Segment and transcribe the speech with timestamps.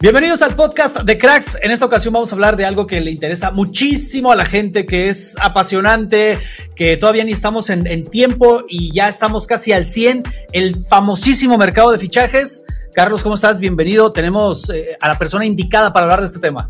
[0.00, 1.58] Bienvenidos al podcast de Cracks.
[1.60, 4.86] En esta ocasión vamos a hablar de algo que le interesa muchísimo a la gente,
[4.86, 6.38] que es apasionante,
[6.76, 11.90] que todavía ni estamos en, tiempo y ya estamos casi al 100, el famosísimo mercado
[11.90, 12.62] de fichajes.
[12.94, 13.58] Carlos, ¿cómo estás?
[13.58, 14.12] Bienvenido.
[14.12, 16.68] Tenemos eh, a la persona indicada para hablar de este tema.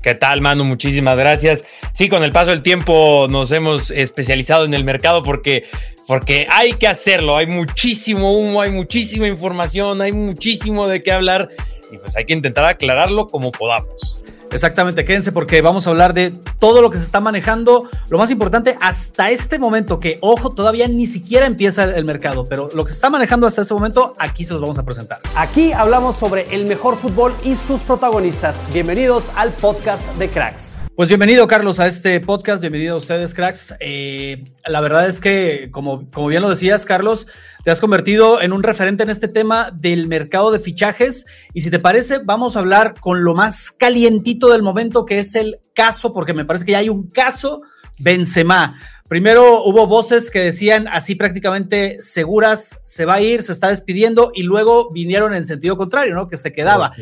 [0.00, 0.64] ¿Qué tal, Manu?
[0.64, 1.64] Muchísimas gracias.
[1.92, 5.64] Sí, con el paso del tiempo nos hemos especializado en el mercado porque,
[6.06, 7.38] porque hay que hacerlo.
[7.38, 11.50] Hay muchísimo humo, hay muchísima información, hay muchísimo de qué hablar
[11.90, 14.18] y pues hay que intentar aclararlo como podamos.
[14.50, 17.88] Exactamente, quédense porque vamos a hablar de todo lo que se está manejando.
[18.08, 22.70] Lo más importante hasta este momento, que ojo, todavía ni siquiera empieza el mercado, pero
[22.72, 25.20] lo que se está manejando hasta este momento, aquí se los vamos a presentar.
[25.34, 28.60] Aquí hablamos sobre el mejor fútbol y sus protagonistas.
[28.72, 30.76] Bienvenidos al podcast de Cracks.
[30.98, 32.60] Pues bienvenido, Carlos, a este podcast.
[32.60, 33.76] Bienvenido a ustedes, cracks.
[33.78, 37.28] Eh, la verdad es que, como, como bien lo decías, Carlos,
[37.62, 41.24] te has convertido en un referente en este tema del mercado de fichajes.
[41.54, 45.36] Y si te parece, vamos a hablar con lo más calientito del momento, que es
[45.36, 47.62] el caso, porque me parece que ya hay un caso
[48.00, 48.74] Benzema.
[49.06, 54.32] Primero hubo voces que decían así prácticamente seguras, se va a ir, se está despidiendo,
[54.34, 56.26] y luego vinieron en sentido contrario, ¿no?
[56.26, 56.92] Que se quedaba.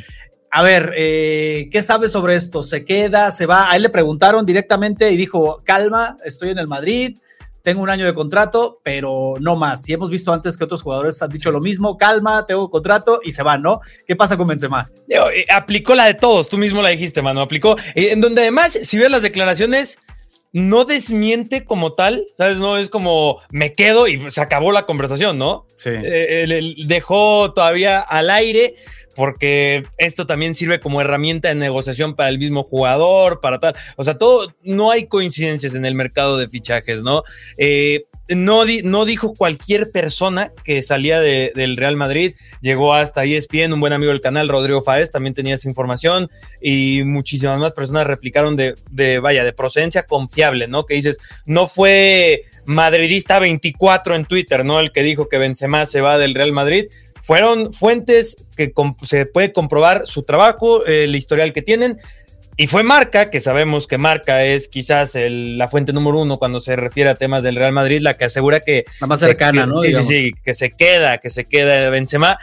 [0.56, 2.62] A ver, eh, ¿qué sabes sobre esto?
[2.62, 3.30] ¿Se queda?
[3.30, 3.70] ¿Se va?
[3.70, 7.18] A él le preguntaron directamente y dijo, calma, estoy en el Madrid,
[7.60, 9.86] tengo un año de contrato, pero no más.
[9.86, 13.32] Y hemos visto antes que otros jugadores han dicho lo mismo, calma, tengo contrato y
[13.32, 13.82] se van, ¿no?
[14.06, 14.90] ¿Qué pasa con Benzema?
[15.10, 18.78] Eh, aplicó la de todos, tú mismo la dijiste, mano, aplicó, eh, en donde además,
[18.82, 19.98] si ves las declaraciones,
[20.52, 22.56] no desmiente como tal, ¿sabes?
[22.56, 25.66] No es como me quedo y se acabó la conversación, ¿no?
[25.76, 25.90] Sí.
[26.86, 28.76] dejó todavía al aire
[29.16, 33.74] porque esto también sirve como herramienta de negociación para el mismo jugador, para tal.
[33.96, 37.22] O sea, todo, no hay coincidencias en el mercado de fichajes, ¿no?
[37.56, 43.80] Eh, no, no, dijo cualquier persona que salía del Real Madrid, llegó hasta ESPN, un
[43.80, 46.28] buen amigo del canal, Rodrigo Faez, también tenía esa información
[46.60, 50.86] y muchísimas más personas replicaron de, de, vaya, de procedencia confiable, ¿no?
[50.86, 54.80] Que dices, no fue madridista 24 en Twitter, ¿no?
[54.80, 56.86] El que dijo que Benzema se va del Real Madrid,
[57.26, 58.72] fueron fuentes que
[59.02, 61.98] se puede comprobar su trabajo, el historial que tienen.
[62.56, 66.76] Y fue Marca, que sabemos que Marca es quizás la fuente número uno cuando se
[66.76, 68.84] refiere a temas del Real Madrid, la que asegura que...
[69.00, 69.82] La más cercana, ¿no?
[69.82, 72.38] Sí, sí, sí, que se queda, que se queda Benzema.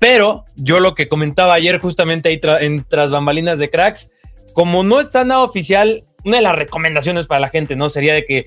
[0.00, 4.10] Pero yo lo que comentaba ayer justamente ahí en tras bambalinas de cracks,
[4.52, 7.88] como no está nada oficial, una de las recomendaciones para la gente, ¿no?
[7.88, 8.46] Sería de que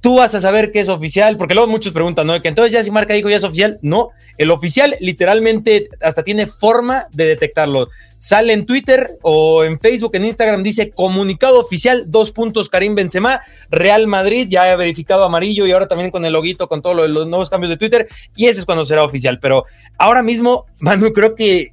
[0.00, 2.40] tú vas a saber que es oficial, porque luego muchos preguntan, ¿no?
[2.40, 3.78] Que entonces ya si marca dijo ya es oficial.
[3.82, 7.88] No, el oficial literalmente hasta tiene forma de detectarlo.
[8.20, 13.40] Sale en Twitter o en Facebook, en Instagram, dice comunicado oficial, dos puntos Karim Benzema,
[13.70, 17.28] Real Madrid, ya he verificado amarillo y ahora también con el loguito, con todos los
[17.28, 19.38] nuevos cambios de Twitter, y ese es cuando será oficial.
[19.40, 19.64] Pero
[19.98, 21.72] ahora mismo, Manu, creo que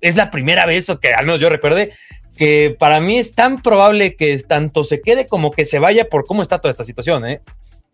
[0.00, 1.92] es la primera vez, o que al menos yo recuerde,
[2.36, 6.24] que para mí es tan probable que tanto se quede como que se vaya por
[6.24, 7.40] cómo está toda esta situación, ¿eh?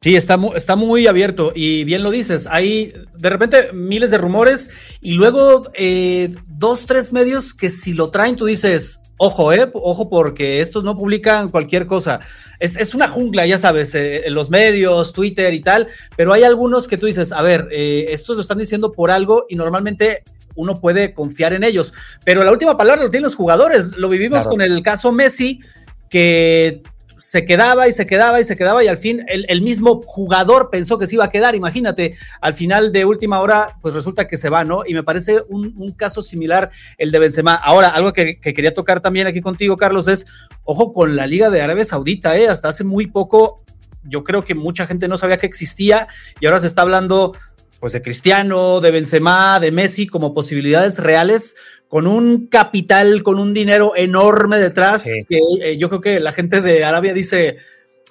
[0.03, 2.49] Sí, está muy, está muy abierto y bien lo dices.
[2.51, 4.71] Hay de repente miles de rumores
[5.03, 10.09] y luego eh, dos, tres medios que si lo traen tú dices, ojo, eh, ojo
[10.09, 12.21] porque estos no publican cualquier cosa.
[12.59, 16.97] Es, una jungla, ya sabes, eh, los medios, Twitter y tal, pero hay algunos que
[16.97, 20.22] tú dices, a ver, eh, estos lo están diciendo por algo y normalmente
[20.54, 21.92] uno puede confiar en ellos.
[22.24, 23.92] Pero la última palabra lo tienen los jugadores.
[23.97, 25.60] Lo vivimos con el caso Messi,
[26.08, 26.82] que
[27.20, 30.98] se quedaba y se quedaba y se quedaba y al fin el, mismo jugador pensó
[30.98, 34.48] que se iba a quedar, imagínate, al final de última hora pues resulta que se
[34.48, 34.84] va, ¿no?
[34.86, 37.54] Y me parece un, caso similar el de Benzema.
[37.54, 40.26] Ahora, algo que, quería tocar también aquí contigo, Carlos, es,
[40.64, 42.48] ojo con la Liga de Arabia Saudita, ¿eh?
[42.48, 43.62] Hasta hace muy poco
[44.02, 46.08] yo creo que mucha gente no sabía que existía
[46.41, 47.36] y ahora se está hablando
[47.80, 51.56] pues de Cristiano, de Benzema, de Messi como posibilidades reales
[51.88, 56.60] con un capital, con un dinero enorme detrás que eh, yo creo que la gente
[56.60, 57.56] de Arabia dice,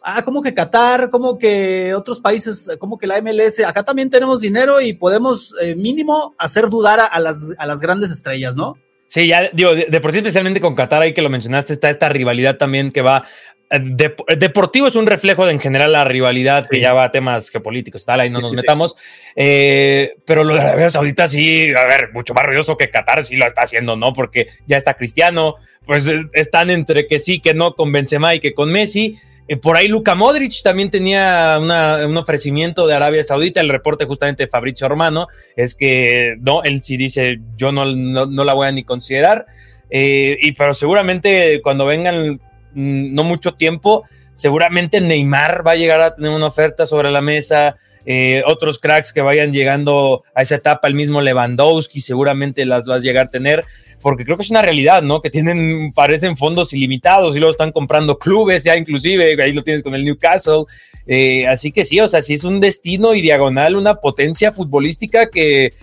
[0.03, 4.41] ah, como que Qatar, como que otros países, como que la MLS, acá también tenemos
[4.41, 8.77] dinero y podemos eh, mínimo hacer dudar a, las, a las grandes estrellas, ¿no?
[9.07, 12.09] Sí, ya digo, de, por sí, especialmente con Qatar, ahí que lo mencionaste, está esta
[12.09, 13.25] rivalidad también que va.
[13.71, 17.49] Eh, deportivo es un reflejo de en general la rivalidad que ya va a temas
[17.49, 18.95] geopolíticos, tal, ahí no nos metamos.
[19.35, 23.35] Eh, pero lo de Arabia Saudita sí, a ver, mucho más ruidoso que Qatar sí
[23.35, 24.13] lo está haciendo, ¿no?
[24.13, 25.55] Porque ya está Cristiano,
[25.85, 29.17] pues están entre que sí, que no con Benzema y que con Messi.
[29.47, 33.61] Eh, por ahí Luka Modric también tenía un ofrecimiento de Arabia Saudita.
[33.61, 38.43] El reporte justamente de Fabrizio Romano es que no, él sí dice yo no, no,
[38.43, 39.45] la voy a ni considerar.
[39.89, 42.39] Eh, y pero seguramente cuando vengan
[42.73, 47.77] no mucho tiempo, seguramente Neymar va a llegar a tener una oferta sobre la mesa.
[48.05, 53.01] Eh, otros cracks que vayan llegando a esa etapa, el mismo Lewandowski seguramente las vas
[53.01, 53.65] a llegar a tener
[54.01, 55.21] porque creo que es una realidad, ¿no?
[55.21, 59.83] Que tienen, parecen fondos ilimitados y luego están comprando clubes, ya inclusive, ahí lo tienes
[59.83, 60.63] con el Newcastle.
[61.05, 65.29] Eh, así que sí, o sea, sí es un destino y diagonal, una potencia futbolística
[65.29, 65.73] que,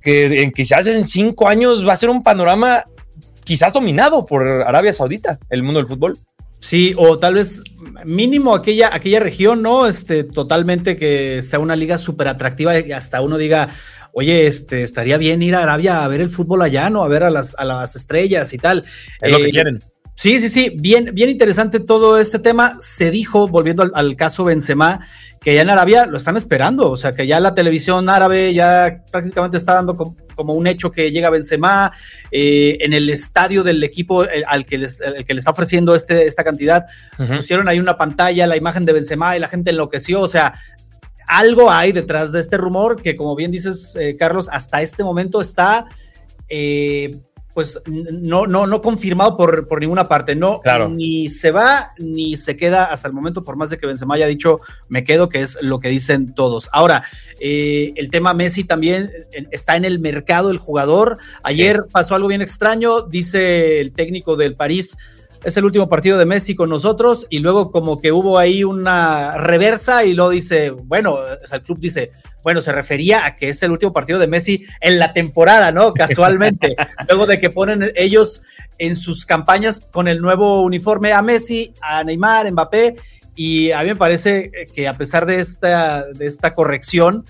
[0.00, 2.84] que en, quizás en cinco años va a ser un panorama
[3.44, 6.18] quizás dominado por Arabia Saudita, el mundo del fútbol.
[6.64, 7.62] Sí, o tal vez
[8.06, 9.86] mínimo aquella, aquella región, ¿no?
[9.86, 13.68] Este, totalmente que sea una liga súper atractiva y hasta uno diga,
[14.12, 17.02] oye, este, estaría bien ir a Arabia a ver el fútbol allá, ¿no?
[17.04, 18.82] A ver a las, a las estrellas y tal.
[19.20, 19.82] Es lo que eh, quieren.
[20.14, 22.76] Sí, sí, sí, bien, bien interesante todo este tema.
[22.78, 25.00] Se dijo, volviendo al, caso Benzema,
[25.40, 29.02] que ya en Arabia lo están esperando, o sea, que ya la televisión árabe ya
[29.10, 31.92] prácticamente está dando como, un hecho que llega Benzema
[32.30, 34.78] eh, en el estadio del equipo al, que
[35.26, 36.86] que le está ofreciendo este, esta cantidad.
[37.16, 40.54] Pusieron ahí una pantalla, la imagen de Benzema y la gente enloqueció, o sea,
[41.26, 45.40] algo hay detrás de este rumor que, como bien dices, eh, Carlos, hasta este momento
[45.40, 45.86] está,
[46.48, 47.18] eh,
[47.54, 50.34] pues, no, no, no confirmado por, por ninguna parte.
[50.34, 50.60] No,
[50.90, 54.26] ni se va ni se queda hasta el momento, por más de que Benzema haya
[54.26, 56.68] dicho me quedo, que es lo que dicen todos.
[56.72, 57.04] Ahora,
[57.40, 59.10] eh, el tema Messi también
[59.52, 61.18] está en el mercado, el jugador.
[61.44, 64.96] Ayer pasó algo bien extraño, dice el técnico del París
[65.44, 69.36] es el último partido de Messi con nosotros y luego como que hubo ahí una
[69.36, 71.18] reversa y luego dice, bueno,
[71.52, 72.12] el club dice,
[72.44, 75.94] bueno, se refería a que es el último partido de Messi en la temporada, ¿no?
[75.94, 76.76] Casualmente,
[77.08, 78.42] luego de que ponen ellos
[78.78, 82.96] en sus campañas con el nuevo uniforme a Messi, a Neymar, Mbappé,
[83.34, 87.24] y a mí me parece que a pesar de esta, de esta corrección,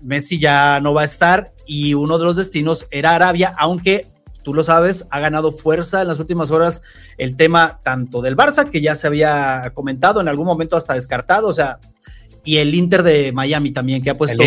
[0.00, 4.06] Messi ya no va a estar y uno de los destinos era Arabia, aunque
[4.44, 6.82] tú lo sabes, ha ganado fuerza en las últimas horas
[7.18, 11.48] el tema tanto del Barça, que ya se había comentado, en algún momento hasta descartado,
[11.48, 11.80] o sea,
[12.46, 14.42] y el Inter de Miami también, que ha puesto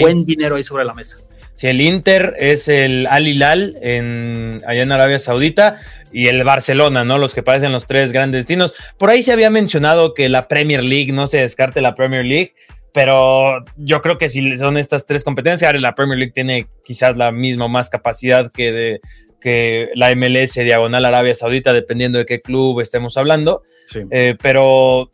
[0.00, 1.18] buen dinero ahí sobre la mesa.
[1.54, 5.78] Sí, el Inter es el Al Hilal en, allá en Arabia Saudita
[6.10, 7.18] y el Barcelona, ¿no?
[7.18, 8.74] Los que parecen los tres grandes destinos.
[8.96, 12.54] Por ahí se había mencionado que la Premier League, no se descarte la Premier League,
[12.94, 17.32] pero yo creo que si son estas tres competencias, la Premier League tiene quizás la
[17.32, 19.00] misma más capacidad que de,
[19.40, 23.62] que la MLS diagonal Arabia Saudita, dependiendo de qué club estemos hablando.
[24.10, 25.10] Eh, pero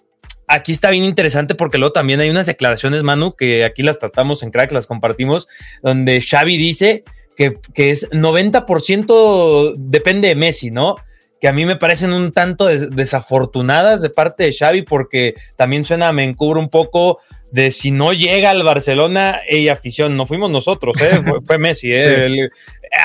[0.48, 4.42] aquí está bien interesante porque luego también hay unas declaraciones, Manu, que aquí las tratamos
[4.42, 5.46] en Crack, las compartimos,
[5.82, 7.05] donde Xavi dice
[7.36, 10.96] que, que es 90% depende de Messi, ¿no?
[11.40, 16.12] Que a mí me parecen un tanto desafortunadas de parte de Xavi porque también suena,
[16.12, 17.20] me encubro un poco
[17.52, 21.20] de si no llega al Barcelona, ella afición, no fuimos nosotros, ¿eh?
[21.46, 22.50] fue, Messi, ¿eh?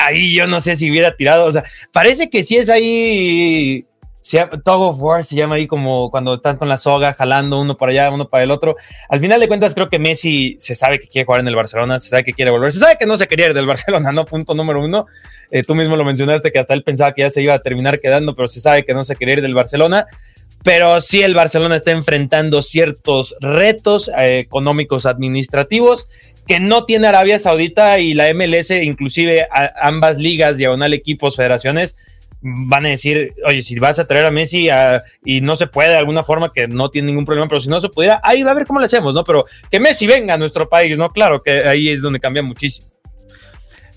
[0.04, 3.86] ahí yo no sé si hubiera tirado, o sea, parece que sí es ahí,
[4.24, 7.76] si, Tug of War se llama ahí como cuando están con la soga jalando uno
[7.76, 8.74] para allá, uno para el otro.
[9.10, 11.98] Al final de cuentas creo que Messi se sabe que quiere jugar en el Barcelona,
[11.98, 14.24] se sabe que quiere volver, se sabe que no se quería ir del Barcelona, ¿no?
[14.24, 15.04] Punto número uno.
[15.50, 18.00] Eh, tú mismo lo mencionaste que hasta él pensaba que ya se iba a terminar
[18.00, 20.06] quedando, pero se sabe que no se quería ir del Barcelona
[20.62, 26.08] pero sí el Barcelona está enfrentando ciertos retos eh, económicos administrativos
[26.46, 29.46] que no tiene Arabia Saudita y la MLS, inclusive
[29.80, 31.98] ambas ligas, diagonal equipos, federaciones,
[32.44, 34.68] van a decir, oye, si vas a traer a Messi
[35.24, 37.80] y no se puede de alguna forma, que no tiene ningún problema, pero si no
[37.80, 39.24] se pudiera, ahí va a ver cómo le hacemos, ¿no?
[39.24, 41.10] Pero que Messi venga a nuestro país, ¿no?
[41.10, 42.88] Claro que ahí es donde cambia muchísimo.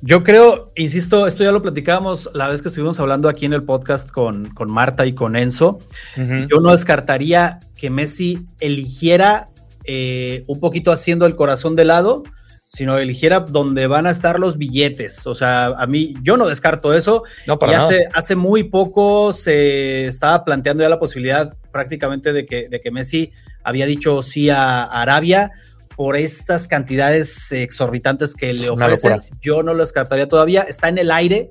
[0.01, 3.63] Yo creo, insisto, esto ya lo platicábamos la vez que estuvimos hablando aquí en el
[3.63, 5.79] podcast con, con Marta y con Enzo.
[6.15, 9.49] Yo no descartaría que Messi eligiera
[9.85, 12.23] eh, un poquito haciendo el corazón de lado,
[12.67, 15.25] sino eligiera donde van a estar los billetes.
[15.25, 17.23] O sea, a mí, yo no descarto eso.
[17.47, 22.45] No, para y hace, hace muy poco se estaba planteando ya la posibilidad prácticamente de
[22.45, 23.31] que, de que Messi
[23.63, 25.51] había dicho sí a Arabia
[25.95, 29.21] por estas cantidades exorbitantes que le ofrecen.
[29.41, 30.61] Yo no lo descartaría todavía.
[30.61, 31.49] Está en el aire.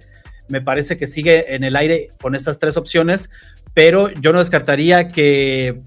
[0.49, 3.31] Me parece que sigue en el aire con estas tres opciones,
[3.75, 5.81] pero yo no descartaría que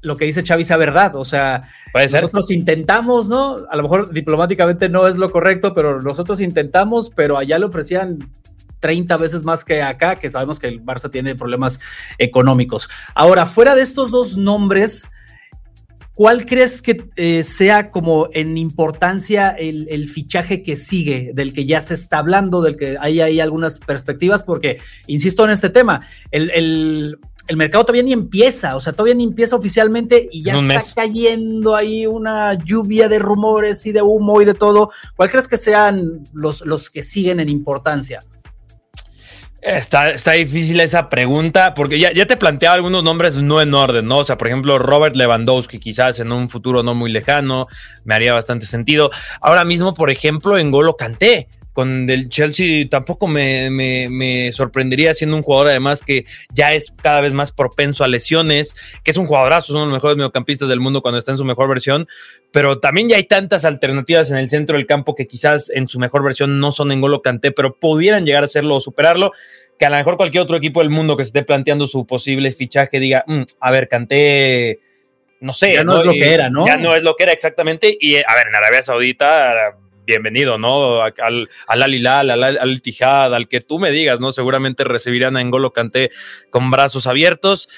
[0.00, 1.16] lo que dice Xavi sea verdad.
[1.16, 3.58] O sea, nosotros intentamos, ¿no?
[3.70, 8.18] A lo mejor diplomáticamente no es lo correcto, pero nosotros intentamos, pero allá le ofrecían
[8.80, 11.80] 30 veces más que acá, que sabemos que el Barça tiene problemas
[12.18, 12.88] económicos.
[13.14, 15.08] Ahora, fuera de estos dos nombres,
[16.14, 21.80] ¿cuál crees que eh, sea como en importancia el, fichaje que sigue, del que ya
[21.80, 24.42] se está hablando, del que hay ahí algunas perspectivas?
[24.42, 26.00] Porque, insisto en este tema,
[26.30, 27.18] el,
[27.56, 32.06] mercado todavía ni empieza, o sea, todavía ni empieza oficialmente y ya está cayendo ahí
[32.06, 34.90] una lluvia de rumores y de humo y de todo.
[35.16, 38.22] ¿Cuál crees que sean los, los que siguen en importancia?
[39.60, 44.06] Está, está difícil esa pregunta, porque ya, ya te planteaba algunos nombres no en orden,
[44.06, 44.18] ¿no?
[44.18, 47.66] O sea, por ejemplo, Robert Lewandowski, quizás en un futuro no muy lejano,
[48.04, 49.10] me haría bastante sentido.
[49.40, 55.42] Ahora mismo, por ejemplo, en Golo Canté con el Chelsea tampoco me, sorprendería siendo un
[55.42, 59.66] jugador además que ya es cada vez más propenso a lesiones, que es un jugadorazo,
[59.66, 62.08] es uno de los mejores mediocampistas del mundo cuando está en su mejor versión,
[62.50, 66.00] pero también ya hay tantas alternativas en el centro del campo que quizás en su
[66.00, 69.30] mejor versión no son en Golo Canté, pero pudieran llegar a serlo o superarlo,
[69.78, 72.50] que a lo mejor cualquier otro equipo del mundo que se esté planteando su posible
[72.50, 74.80] fichaje diga, mm, a ver, Canté
[75.38, 75.74] no sé.
[75.74, 76.66] Ya no, es lo que era, ¿no?
[76.66, 77.96] Ya no es lo que era exactamente.
[78.00, 79.76] Y a ver, en Arabia Saudita
[80.08, 81.02] bienvenido, ¿no?
[81.02, 84.32] Al, al Alilal, al, al Tijad, al que tú me digas, ¿no?
[84.32, 86.10] Seguramente recibirán a Engolo Canté
[86.48, 87.68] con brazos abiertos.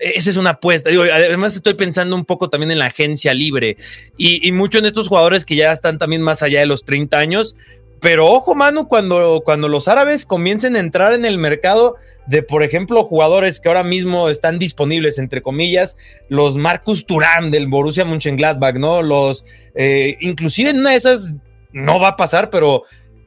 [0.00, 0.90] Esa es una apuesta.
[0.90, 3.76] además, estoy pensando un poco también en la agencia libre
[4.18, 7.16] y, y mucho en estos jugadores que ya están también más allá de los 30
[7.16, 7.54] años.
[8.00, 12.62] Pero ojo, mano, cuando, cuando los árabes comiencen a entrar en el mercado de, por
[12.62, 15.96] ejemplo, jugadores que ahora mismo están disponibles, entre comillas,
[16.28, 19.00] los Marcus Turán del Borussia Mönchengladbach, ¿no?
[19.00, 21.34] Los, eh, inclusive en una de esas
[21.72, 22.84] no va a pasar, pero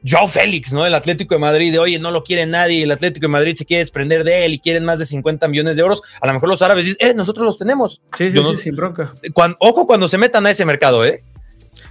[0.08, 0.86] Joao Félix, ¿no?
[0.86, 3.66] El Atlético de Madrid, de oye, no lo quiere nadie, el Atlético de Madrid se
[3.66, 6.02] quiere desprender de él y quieren más de 50 millones de euros.
[6.20, 8.00] A lo mejor los árabes dicen, eh, nosotros los tenemos.
[8.16, 9.12] Sí, sí, sí, sin bronca.
[9.58, 11.22] ojo cuando se metan a ese mercado, ¿eh?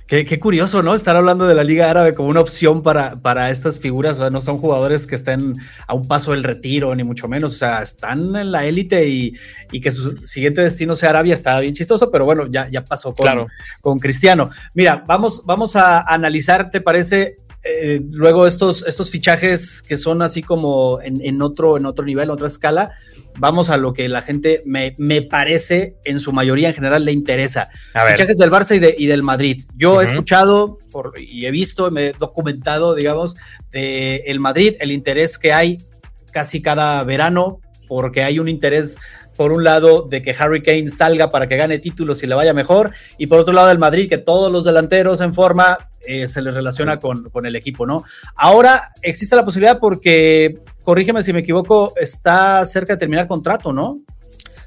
[0.09, 0.95] Qué, curioso, ¿no?
[0.95, 4.17] Estar hablando de la Liga Árabe como una opción para, para estas figuras.
[4.17, 5.53] O sea, no son jugadores que estén
[5.85, 7.53] a un paso del retiro, ni mucho menos.
[7.53, 9.33] O sea, están en la élite y,
[9.79, 13.47] que su siguiente destino sea Arabia está bien chistoso, pero bueno, ya, ya pasó con,
[13.81, 14.49] con Cristiano.
[14.73, 17.37] Mira, vamos, vamos a analizar, ¿te parece?
[17.63, 22.47] Eh, luego estos, estos fichajes que son así como en, otro, en otro nivel, otra
[22.47, 22.91] escala,
[23.37, 27.69] vamos a lo que la gente me, parece en su mayoría en general le interesa.
[28.11, 29.63] Fichajes del Barça y, del Madrid.
[29.75, 33.35] Yo he escuchado por, y he visto, me he documentado, digamos,
[33.71, 35.85] de el Madrid, el interés que hay
[36.31, 38.97] casi cada verano, porque hay un interés
[39.35, 42.53] por un lado de que Harry Kane salga para que gane títulos y le vaya
[42.53, 46.41] mejor, y por otro lado del Madrid, que todos los delanteros en forma eh, se
[46.41, 48.03] les relaciona con, con, el equipo, ¿no?
[48.35, 53.97] Ahora existe la posibilidad porque, corrígeme si me equivoco, está cerca de terminar contrato, ¿no?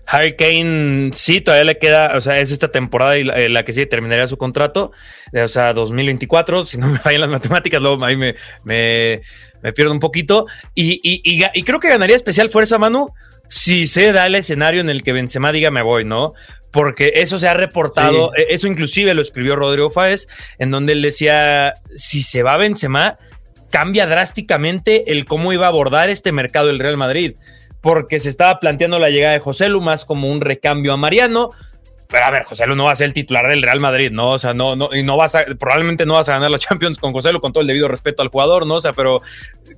[0.07, 3.73] Harry Kane sí, todavía le queda, o sea, es esta temporada y la, eh, que
[3.73, 4.93] sí terminaría su contrato,
[5.33, 9.23] o sea, 2024, si no me fallan las matemáticas, luego ahí me, me,
[9.63, 10.47] me pierdo un poquito,
[10.77, 13.13] y, y, y, creo que ganaría especial fuerza, Manu,
[13.49, 16.35] si se da el escenario en el que Benzema diga me voy, ¿no?
[16.73, 20.27] porque eso se ha reportado, e, eso inclusive lo escribió Rodrigo Fáez,
[20.59, 23.19] en donde él decía, si se va Benzema,
[23.71, 27.37] cambia drásticamente el cómo iba a abordar este mercado el Real Madrid,
[27.81, 31.51] porque se estaba planteando la llegada de José Lu más como un recambio a Mariano,
[32.13, 34.31] pero a ver, José Lu no va a ser el titular del Real Madrid, ¿no?
[34.31, 36.99] O sea, no, no, y no vas a, probablemente no vas a ganar la Champions
[36.99, 38.75] con José Lu con todo el debido respeto al jugador, ¿no?
[38.75, 39.23] O sea, pero,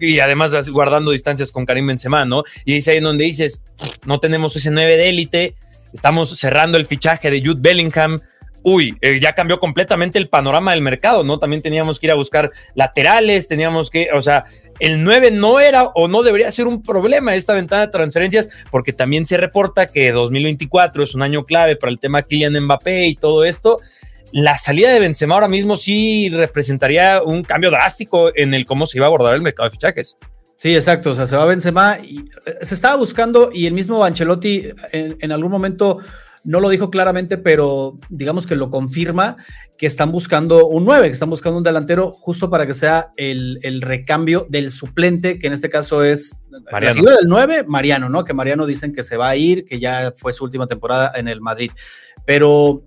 [0.01, 2.43] y además guardando distancias con Karim Benzema, ¿no?
[2.67, 3.63] Y es ahí donde dices,
[4.05, 5.55] no tenemos ese 9 de élite,
[5.95, 8.21] Estamos cerrando el fichaje de Jude Bellingham.
[8.65, 11.39] Uy, eh, ya cambió completamente el panorama del mercado, ¿no?
[11.39, 14.47] También teníamos que ir a buscar laterales, teníamos que, o sea,
[14.79, 18.93] el 9 no era o no debería ser un problema esta ventana de transferencias, porque
[18.93, 23.17] también se reporta que 2024 es un año clave para el tema Kylian Mbappé y
[23.17, 23.81] todo esto.
[24.33, 28.99] La salida de Benzema ahora mismo sí representaría un cambio drástico en el cómo se
[28.99, 30.17] iba a abordar el mercado de fichajes.
[30.57, 31.11] Sí, exacto.
[31.11, 35.33] O sea, se va Benzema y eh, se estaba buscando y el mismo Ancelotti en,
[35.33, 35.99] algún momento
[36.45, 39.37] no lo dijo claramente, pero digamos que lo confirma
[39.77, 43.81] que están buscando un 9, que están buscando un delantero justo para que sea el,
[43.83, 46.37] recambio del suplente, que en este caso es
[46.71, 46.87] Mariano.
[46.87, 48.25] la figura del 9, Mariano, ¿no?
[48.25, 51.29] Que Mariano dicen que se va a ir, que ya fue su última temporada en
[51.29, 51.71] el Madrid.
[52.25, 52.83] Pero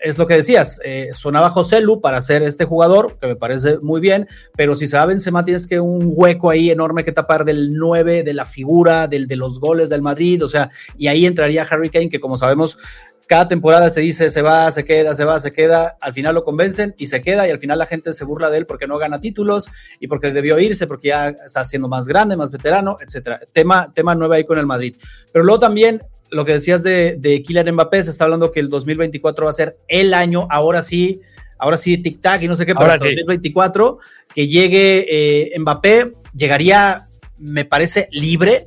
[0.00, 3.78] es lo que decías, eh, sonaba José Lu para ser este jugador, que me parece
[3.78, 7.44] muy bien, pero si se va Benzema tienes que un hueco ahí enorme que tapar
[7.44, 11.26] del 9, de la figura, del de los goles del Madrid, o sea, y ahí
[11.26, 12.78] entraría Harry Kane, que como sabemos
[13.26, 16.44] cada temporada se dice se va, se queda, se va, se queda, al final lo
[16.44, 18.98] convencen y se queda y al final la gente se burla de él porque no
[18.98, 19.68] gana títulos
[19.98, 23.40] y porque debió irse, porque ya está siendo más grande, más veterano, etcétera.
[23.52, 24.96] Tema, tema nuevo ahí con el Madrid.
[25.32, 28.68] Pero luego también lo que decías de, de Kylian Mbappé, se está hablando que el
[28.68, 31.20] 2024 va a ser el año, ahora sí,
[31.58, 33.98] ahora sí, tic-tac y no sé qué, para el 2024,
[34.34, 38.66] que llegue eh, Mbappé, llegaría, me parece, libre,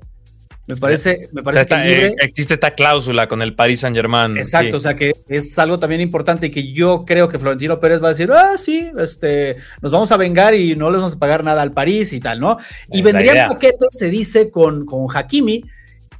[0.70, 2.08] me parece, me parece que libre.
[2.10, 4.38] Eh, existe esta cláusula con el Paris Saint Germain.
[4.38, 8.02] Exacto, o sea que es algo también importante y que yo creo que Florentino Pérez
[8.04, 11.20] va a decir, ah, sí, este, nos vamos a vengar y no les vamos a
[11.20, 12.58] pagar nada al París y tal, ¿no?
[12.92, 15.64] Y vendría un paquete, se dice, con, con Hakimi,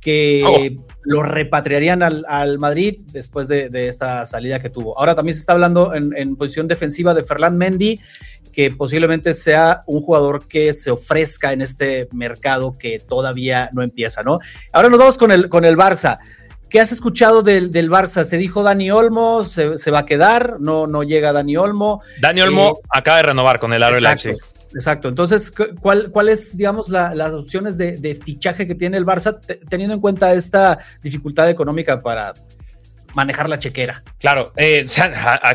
[0.02, 0.96] que oh.
[1.04, 4.98] lo repatriarían al, Madrid después de, esta salida que tuvo.
[4.98, 8.00] Ahora también se está hablando en, en posición defensiva de Ferland Mendy,
[8.52, 14.24] que posiblemente sea un jugador que se ofrezca en este mercado que todavía no empieza,
[14.24, 14.40] ¿no?
[14.72, 16.20] Ahora nos vamos con el, con el Barça.
[16.70, 18.24] ¿Qué has escuchado del, del Barça?
[18.24, 19.44] ¿Se dijo Dani Olmo?
[19.44, 20.58] ¿Se, va a quedar?
[20.60, 22.02] ¿No, no llega Dani Olmo?
[22.22, 24.38] Dani Olmo eh, acaba de renovar con el Aro Leipzig.
[24.74, 25.10] Exacto.
[25.10, 30.02] Entonces, ¿cuál, cuál es, digamos, las opciones de, fichaje que tiene el Barça, teniendo en
[30.02, 32.34] cuenta esta dificultad económica para
[33.16, 34.04] manejar la chequera.
[34.20, 34.86] Claro, eh,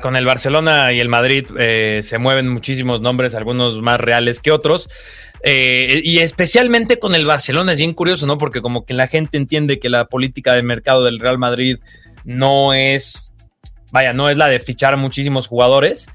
[0.03, 4.51] con el Barcelona y el Madrid eh, se mueven muchísimos nombres, algunos más reales que
[4.51, 4.89] otros.
[5.43, 8.39] Eh, y especialmente con el Barcelona es bien curioso, ¿no?
[8.39, 11.79] Porque como que la gente entiende que la política de mercado del Real Madrid
[12.25, 13.35] no es,
[13.93, 16.09] vaya, no es la de fichar muchísimos jugadores,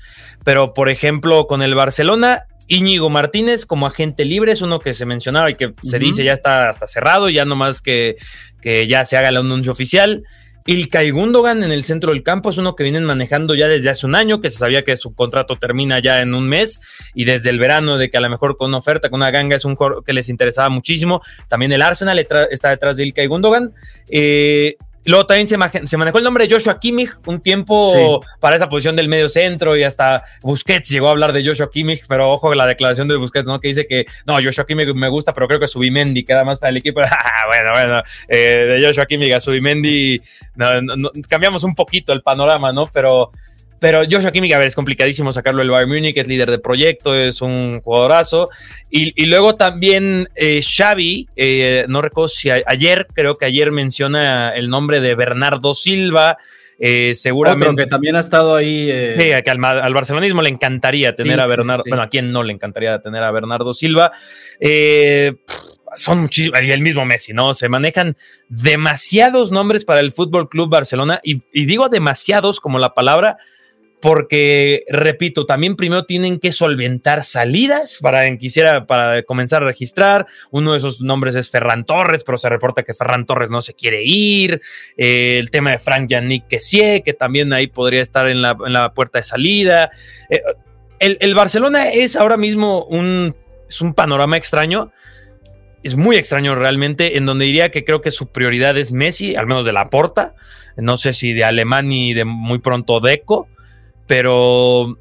[0.44, 5.06] pero por ejemplo con el Barcelona Íñigo Martínez como agente libre es uno que se
[5.06, 8.16] mencionaba y que se dice ya está hasta cerrado, ya nomás que,
[8.62, 10.24] que ya se haga el anuncio oficial.
[10.66, 14.06] Ilkay Gundogan en el centro del campo es uno que vienen manejando ya desde hace
[14.06, 16.80] un año, que se sabía que su contrato termina ya en un mes
[17.16, 19.56] y desde el verano de que a lo mejor con una oferta, con una ganga
[19.56, 21.24] es un jugador que les interesaba muchísimo.
[21.48, 23.74] También el Arsenal está detrás de Ilkay Gundogan.
[24.12, 25.58] Eh, Luego también se,
[25.98, 29.84] manejó el nombre de Joshua Kimmich un tiempo para esa posición del medio centro y
[29.84, 33.60] hasta Busquets llegó a hablar de Joshua Kimmich, pero ojo la declaración de Busquets, ¿no?
[33.60, 36.72] Que dice que no, Joshua Kimmich me gusta, pero creo que Subimendi queda más para
[36.72, 37.02] el equipo.
[37.32, 40.22] Ah, bueno, bueno, eh, de Joshua Kimmich a Subimendi
[41.28, 42.88] cambiamos un poquito el panorama, ¿no?
[42.88, 43.32] Pero
[43.80, 47.16] pero Joshua Kimmich, a ver, es complicadísimo sacarlo del Bayern Munich, es líder de proyecto,
[47.16, 48.50] es un jugadorazo.
[48.90, 54.70] Y, luego también eh, Xavi, eh, no recuerdo si ayer, creo que ayer menciona el
[54.70, 56.38] nombre de Bernardo Silva.
[56.82, 57.84] Eh, seguramente.
[57.84, 58.90] que también ha estado ahí.
[58.90, 59.60] Eh, sí, que al,
[59.94, 61.84] barcelonismo le encantaría tener a Bernardo.
[61.88, 64.12] bueno, a quién no le encantaría tener a Bernardo Silva.
[65.96, 67.54] son muchísimos, y el mismo Messi, ¿no?
[67.54, 68.16] Se manejan
[68.48, 73.38] demasiados nombres para el Fútbol Club Barcelona, y, y digo demasiados como la palabra,
[74.02, 80.26] porque, repito, también primero tienen que solventar salidas para quisiera para comenzar a registrar.
[80.52, 83.74] Uno de esos nombres es Ferran Torres, pero se reporta que Ferran Torres no se
[83.74, 84.62] quiere ir.
[84.96, 89.20] Eh, el tema de Frank Yannick Kessie, que también ahí podría estar en la, puerta
[89.20, 89.92] de salida.
[90.30, 90.42] Eh,
[91.00, 93.36] el, Barcelona es ahora mismo un,
[93.68, 94.94] es un panorama extraño.
[95.84, 99.48] Es muy extraño realmente, en donde diría que creo que su prioridad es Messi, al
[99.48, 100.36] menos de la porta.
[100.78, 103.50] No sé si de Alemán y de muy pronto Deco
[104.10, 104.98] pero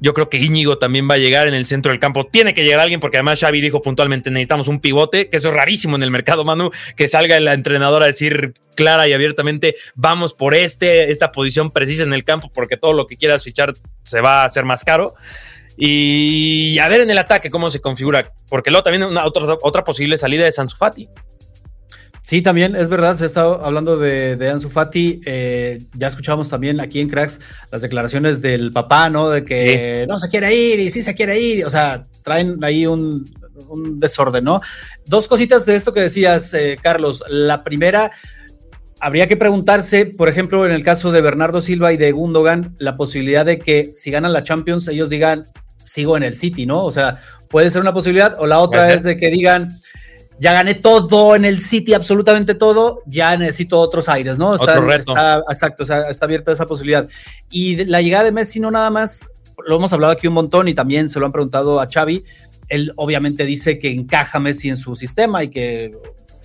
[0.00, 2.26] yo creo que Íñigo también va a llegar en el centro del campo.
[2.26, 5.54] Tiene que llegar alguien porque además Xavi dijo puntualmente necesitamos un pivote, que eso es
[5.54, 10.34] rarísimo en el mercado, Manu, que salga la entrenadora a decir clara y abiertamente vamos
[10.34, 14.20] por este, esta posición precisa en el campo porque todo lo que quieras fichar se
[14.20, 15.14] va a hacer más caro.
[15.76, 19.84] Y a ver en el ataque cómo se configura, porque luego también una, otra, otra
[19.84, 21.08] posible salida de Sansu Fati.
[22.30, 26.48] Sí, también es verdad, se ha estado hablando de, de Ansu Fati, eh, ya escuchábamos
[26.48, 27.40] también aquí en Cracks
[27.72, 29.30] las declaraciones del papá, ¿no?
[29.30, 32.86] De que no se quiere ir y sí se quiere ir, o sea, traen ahí
[32.86, 33.28] un,
[33.98, 34.60] desorden, ¿no?
[35.06, 37.24] Dos cositas de esto que decías, eh, Carlos.
[37.28, 38.12] La primera,
[39.00, 42.96] habría que preguntarse, por ejemplo, en el caso de Bernardo Silva y de Gundogan, la
[42.96, 45.48] posibilidad de que si ganan la Champions, ellos digan,
[45.82, 46.84] sigo en el City, ¿no?
[46.84, 47.16] O sea,
[47.48, 49.76] puede ser una posibilidad, o la otra es de que digan
[50.40, 54.54] ya gané todo en el City, absolutamente todo, ya necesito otros aires, ¿no?
[54.54, 55.14] Está, Otro reto.
[55.50, 57.06] exacto, está abierta esa posibilidad.
[57.50, 59.28] Y la llegada de Messi no nada más,
[59.66, 62.24] lo hemos hablado aquí un montón y también se lo han preguntado a Xavi,
[62.70, 65.92] él obviamente dice que encaja Messi en su sistema y que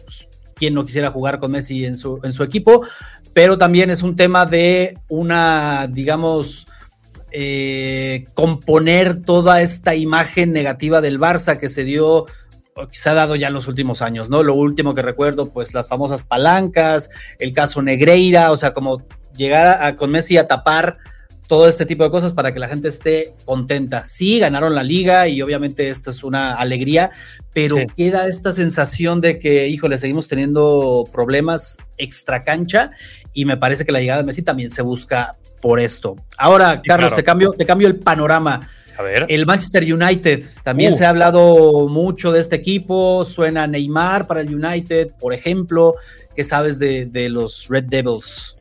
[0.03, 2.85] pues, quien no quisiera jugar con Messi en su, en su equipo,
[3.31, 6.67] pero también es un tema de una, digamos,
[7.31, 12.25] eh, componer toda esta imagen negativa del Barça que se dio
[12.91, 14.43] se ha dado ya en los últimos años, ¿no?
[14.43, 17.09] Lo último que recuerdo, pues las famosas palancas,
[17.39, 19.01] el caso Negreira, o sea, como
[19.35, 20.97] llegar a, con Messi a tapar
[21.47, 24.03] todo este tipo de cosas para que la gente esté contenta.
[24.05, 27.11] Sí, ganaron la liga y obviamente esta es una alegría,
[27.53, 32.89] pero queda esta sensación de que, híjole, seguimos teniendo problemas extra cancha
[33.33, 36.15] y me parece que la llegada de Messi también se busca por esto.
[36.37, 38.67] Ahora, Carlos, te, cambio, te cambio el panorama.
[38.97, 39.25] A ver.
[39.29, 40.95] El Manchester United, también uh.
[40.95, 45.95] se ha hablado mucho de este equipo, suena Neymar para el United, por ejemplo,
[46.35, 48.55] ¿qué sabes de, de los Red Devils?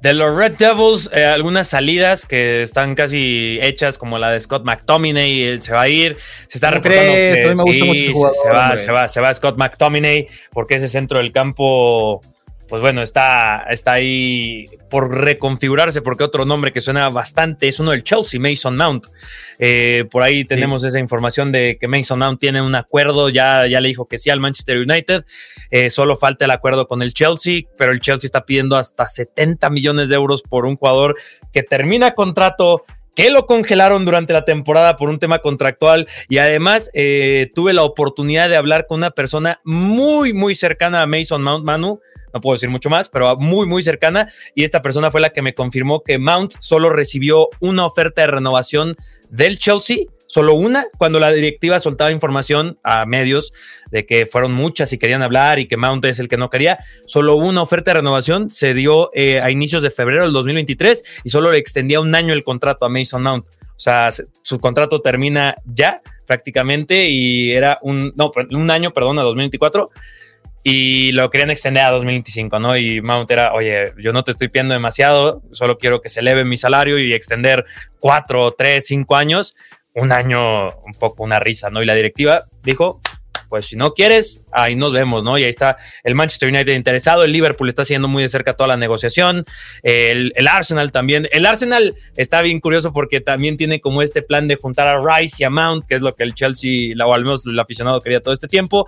[0.00, 4.64] De los Red Devils, eh, algunas salidas que están casi hechas, como la de Scott
[4.64, 6.16] McTominay, él se va a ir.
[6.46, 7.44] Se está reportando crees?
[7.44, 10.28] a mí me gusta mucho su jugador, se, va, se, va, se va Scott McTominay,
[10.52, 12.20] porque ese centro del campo
[12.68, 17.92] pues bueno, está, está ahí por reconfigurarse, porque otro nombre que suena bastante es uno
[17.92, 19.06] del Chelsea, Mason Mount.
[19.58, 23.80] Eh, por ahí tenemos esa información de que Mason Mount tiene un acuerdo, ya, ya
[23.80, 25.24] le dijo que sí al Manchester United,
[25.70, 29.70] eh, solo falta el acuerdo con el Chelsea, pero el Chelsea está pidiendo hasta 70
[29.70, 31.16] millones de euros por un jugador
[31.52, 32.84] que termina contrato
[33.18, 37.82] que lo congelaron durante la temporada por un tema contractual y además eh, tuve la
[37.82, 41.98] oportunidad de hablar con una persona muy, muy cercana a Mason Mount Manu,
[42.32, 44.30] no puedo decir mucho más, pero muy, muy cercana.
[44.54, 48.28] Y esta persona fue la que me confirmó que Mount solo recibió una oferta de
[48.28, 48.96] renovación
[49.30, 53.52] del Chelsea, solo una, cuando la directiva soltaba información a medios
[53.90, 56.78] de que fueron muchas y querían hablar y que Mount es el que no quería.
[57.06, 61.28] Solo una oferta de renovación se dio eh, a inicios de febrero del 2023 y
[61.30, 63.46] solo le extendía un año el contrato a Mason Mount.
[63.46, 64.10] O sea,
[64.42, 69.90] su contrato termina ya prácticamente y era un, no, un año, perdón, a 2024
[70.70, 72.76] y lo querían extender a 2025, ¿no?
[72.76, 76.44] Y Mount era, oye, yo no te estoy pidiendo demasiado, solo quiero que se eleve
[76.44, 77.64] mi salario y extender
[78.00, 79.56] cuatro, tres, cinco años,
[79.94, 81.82] un año un poco una risa, ¿no?
[81.82, 83.00] Y la directiva dijo,
[83.48, 85.38] pues si no quieres, ahí nos vemos, ¿no?
[85.38, 88.68] Y ahí está el Manchester United interesado, el Liverpool está siguiendo muy de cerca toda
[88.68, 89.46] la negociación,
[89.82, 94.56] el, Arsenal también, el Arsenal está bien curioso porque también tiene como este plan de
[94.56, 97.46] juntar a Rice y a Mount, que es lo que el Chelsea, o al menos
[97.46, 98.86] el aficionado quería todo este tiempo,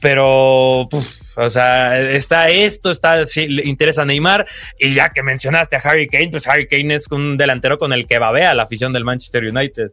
[0.00, 4.46] pero, o sea, está esto, está, sí, le interesa a Neymar,
[4.78, 8.06] y ya que mencionaste a Harry Kane, pues Harry Kane es un delantero con el
[8.06, 9.92] que babea la afición del Manchester United.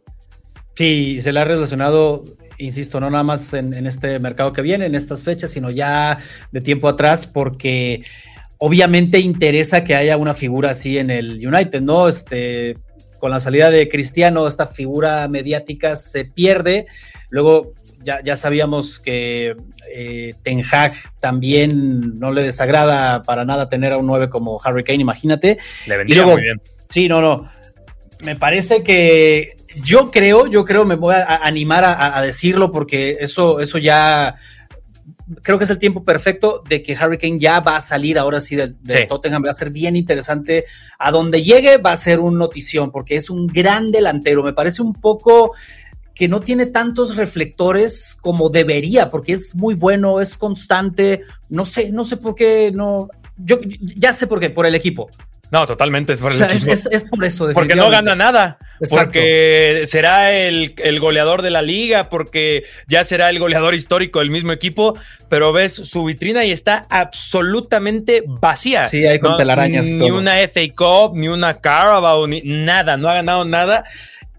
[0.74, 2.24] Sí, se le ha relacionado,
[2.58, 6.18] insisto, no nada más en, en este mercado que viene, en estas fechas, sino ya
[6.52, 8.02] de tiempo atrás, porque
[8.58, 12.08] obviamente interesa que haya una figura así en el United, ¿no?
[12.08, 12.76] Este,
[13.18, 16.86] con la salida de Cristiano, esta figura mediática se pierde.
[17.30, 19.56] Luego ya, sabíamos que
[19.92, 24.84] eh, Ten Hag también no le desagrada para nada tener a un 9 como Harry
[24.84, 25.58] Kane, imagínate.
[25.86, 26.60] Le vendría muy bien.
[26.88, 27.48] Sí, no, no.
[28.20, 33.60] Me parece que yo creo, yo creo, me voy a animar a, decirlo porque eso,
[33.60, 34.34] eso ya
[35.42, 38.40] creo que es el tiempo perfecto de que Harry Kane ya va a salir ahora
[38.40, 38.76] sí del,
[39.08, 39.44] Tottenham.
[39.44, 40.64] Va a ser bien interesante.
[40.98, 44.42] A donde llegue va a ser un notición porque es un gran delantero.
[44.42, 45.52] Me parece un poco
[46.18, 51.22] que no tiene tantos reflectores como debería, porque es muy bueno, es constante.
[51.48, 53.08] No sé, no sé por qué no.
[53.36, 55.08] Yo ya sé por qué, por el equipo.
[55.52, 56.72] No, totalmente es por el equipo.
[56.72, 57.48] Es, por eso.
[57.54, 58.58] Porque no gana nada.
[58.90, 64.30] Porque será el, el, goleador de la liga, porque ya será el goleador histórico del
[64.30, 68.86] mismo equipo, pero ves su vitrina y está absolutamente vacía.
[68.86, 69.88] Sí, hay con telarañas.
[69.88, 73.84] Ni una FA Cup, ni una Carabao, ni nada, no ha ganado nada.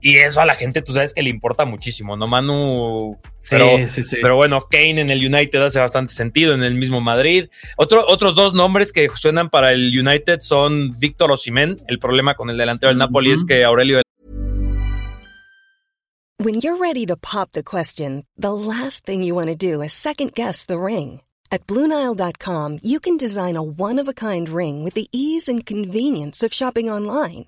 [0.02, 3.18] Y eso a la gente, tú sabes que le importa muchísimo, ¿no, Manu?
[3.38, 4.18] Sí, pero, sí, sí.
[4.22, 7.50] Pero bueno, Kane en el United hace bastante sentido, en el mismo Madrid.
[7.76, 11.78] Otro, otros dos nombres que suenan para el United son Víctor Osimhen.
[11.88, 14.02] El problema con el delantero del Napoli es que Aurelio.
[16.42, 19.92] When you're ready to pop the question, the last thing you want to do is
[19.92, 21.22] second guess the ring.
[21.52, 26.90] At BlueNile.com, you can design a one-of-a-kind ring with the ease and convenience of shopping
[26.90, 27.48] online.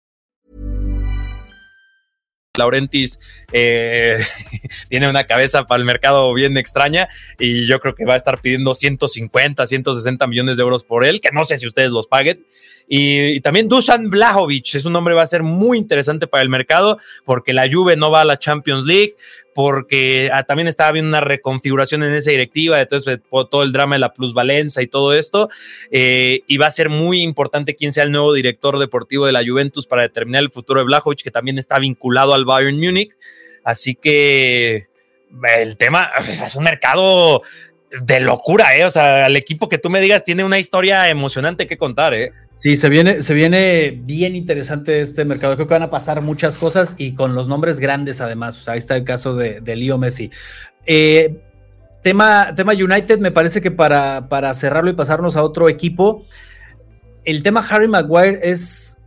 [2.57, 3.19] Laurentis
[3.53, 4.19] eh,
[4.89, 7.07] tiene una cabeza para el mercado bien extraña
[7.39, 11.21] y yo creo que va a estar pidiendo 150, 160 millones de euros por él,
[11.21, 12.45] que no sé si ustedes los paguen.
[12.93, 16.97] Y, también Dusan Blajovic es un nombre va a ser muy interesante para el mercado
[17.23, 19.15] porque la Juve no va a la Champions League,
[19.53, 23.99] porque ah, también estaba habiendo una reconfiguración en esa directiva, entonces todo el drama de
[23.99, 25.49] la plusvalencia y todo esto,
[25.91, 29.43] eh, y va a ser muy importante quién sea el nuevo director deportivo de la
[29.45, 33.15] Juventus para determinar el futuro de Blajovic, que también está vinculado al Bayern Múnich,
[33.63, 34.87] así que
[35.57, 37.41] el tema es un mercado
[37.99, 38.85] de locura, ¿eh?
[38.85, 42.31] O sea, el equipo que tú me digas tiene una historia emocionante que contar, ¿eh?
[42.53, 45.55] Sí, se viene, se viene bien interesante este mercado.
[45.55, 48.57] Creo que van a pasar muchas cosas y con los nombres grandes además.
[48.57, 50.31] O sea, ahí está el caso de, de Leo Messi.
[50.85, 51.41] Eh,
[52.01, 56.23] tema, tema United, me parece que para, para cerrarlo y pasarnos a otro equipo,
[57.25, 58.99] el tema Harry Maguire es,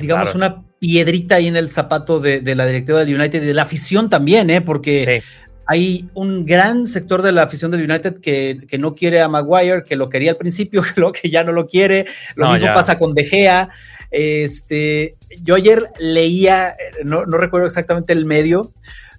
[0.00, 0.38] digamos, raro.
[0.38, 3.62] una piedrita ahí en el zapato de, de, la directiva de United y de la
[3.62, 4.60] afición también, ¿eh?
[4.60, 5.38] Porque sí
[5.70, 9.84] hay un gran sector de la afición del United que, que, no quiere a Maguire,
[9.86, 12.06] que lo quería al principio, que, lo, que ya no lo quiere.
[12.36, 12.74] Lo no, mismo ya.
[12.74, 13.68] pasa con De Gea.
[14.10, 18.72] Este, yo ayer leía, no, no recuerdo exactamente el medio,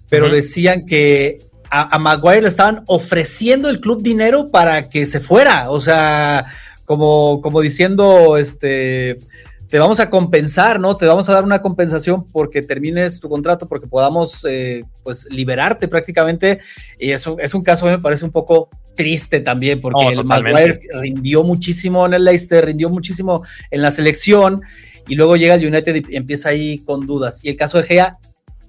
[0.08, 0.32] pero uh -huh.
[0.32, 1.38] decían que
[1.70, 5.70] a, a, Maguire le estaban ofreciendo el club dinero para que se fuera.
[5.70, 6.46] O sea,
[6.84, 9.20] como, como diciendo, este
[9.70, 10.96] te vamos a compensar, ¿no?
[10.96, 15.86] Te vamos a dar una compensación porque termines tu contrato, porque podamos, eh, pues, liberarte
[15.86, 16.58] prácticamente.
[16.98, 21.44] Y eso es un caso, me parece un poco triste también, porque el Maguire rindió
[21.44, 24.60] muchísimo en el Leicester, rindió muchísimo en la selección,
[25.06, 27.38] y luego llega el United y empieza ahí con dudas.
[27.44, 28.18] Y el caso de Gea,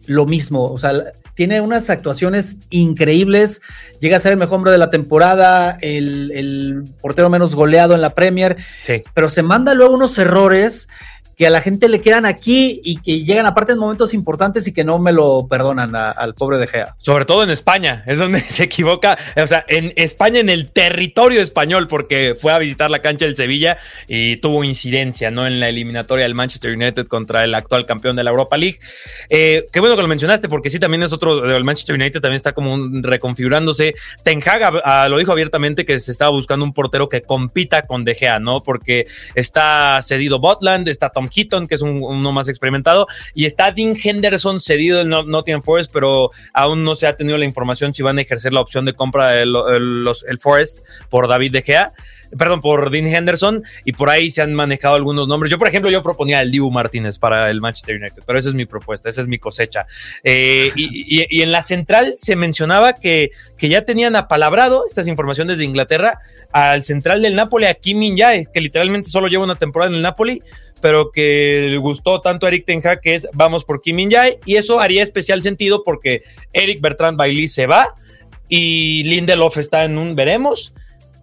[0.05, 0.93] lo mismo, o sea,
[1.41, 3.63] tiene unas actuaciones increíbles,
[3.99, 8.01] llega a ser el mejor hombre de la temporada, el, el portero menos goleado en
[8.01, 9.01] la Premier, sí.
[9.15, 10.87] pero se manda luego unos errores
[11.41, 14.73] que a la gente le quedan aquí y que llegan aparte en momentos importantes y
[14.73, 16.95] que no me lo perdonan al pobre De Gea.
[16.99, 21.41] Sobre todo en España, es donde se equivoca, o sea, en España, en el territorio
[21.41, 25.47] español, porque fue a visitar la cancha del Sevilla y tuvo incidencia, ¿no?
[25.47, 28.77] En la eliminatoria del Manchester United contra el actual campeón de la Europa League.
[29.31, 32.35] Eh, qué bueno que lo mencionaste, porque sí, también es otro, el Manchester United también
[32.35, 33.95] está como reconfigurándose.
[34.21, 37.87] Ten Hag a, a, lo dijo abiertamente que se estaba buscando un portero que compita
[37.87, 38.61] con De Gea, ¿no?
[38.61, 43.71] Porque está cedido Botland, está Tom Keaton, que es un, uno más experimentado, y está
[43.71, 48.03] Dean Henderson cedido en Nottingham Forest, pero aún no se ha tenido la información si
[48.03, 51.93] van a ejercer la opción de compra del el, el Forest por David De Gea
[52.37, 55.51] perdón, por Dean Henderson, y por ahí se han manejado algunos nombres.
[55.51, 58.55] Yo, por ejemplo, yo proponía el Dibu Martínez para el Manchester United, pero esa es
[58.55, 59.85] mi propuesta, esa es mi cosecha.
[60.23, 65.65] Eh, y, en la central se mencionaba que, que ya tenían apalabrado, estas informaciones de
[65.65, 66.19] Inglaterra,
[66.51, 69.95] al central del Napoli, a Kim Min Jae, que literalmente solo lleva una temporada en
[69.95, 70.41] el Napoli,
[70.81, 74.11] pero que le gustó tanto a Eric Ten Hag que es vamos por Kim Min
[74.11, 77.95] Jae, y eso haría especial sentido porque Eric Bertrand Bailey se va
[78.49, 80.73] y Lindelof está en un veremos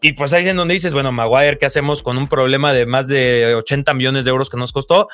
[0.01, 3.09] y pues ahí es donde dices, bueno, Maguire, ¿qué hacemos con un problema de más
[3.09, 5.09] de 80 millones de euros que nos costó?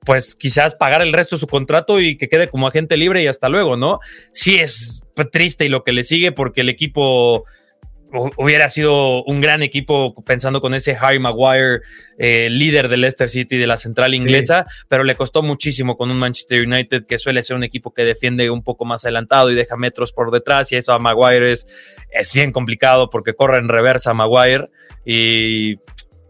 [0.00, 3.26] Pues quizás pagar el resto de su contrato y que quede como agente libre y
[3.26, 4.00] hasta luego, ¿no?
[4.32, 7.44] Sí es triste y lo que le sigue porque el equipo
[8.36, 11.80] hubiera sido un gran equipo pensando con ese Harry Maguire,
[12.18, 14.84] eh, líder del Leicester City de la central inglesa, sí.
[14.88, 18.50] pero le costó muchísimo con un Manchester United que suele ser un equipo que defiende
[18.50, 21.66] un poco más adelantado y deja metros por detrás y eso a Maguire es,
[22.10, 24.70] es bien complicado porque corre en reversa Maguire
[25.04, 25.76] y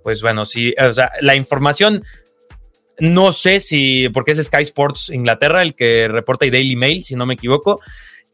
[0.03, 2.05] pues bueno, sí, o sea, la información
[2.99, 7.17] no sé si, porque es Sky Sports Inglaterra el que reporta y Daily Mail, si
[7.17, 7.81] no me equivoco,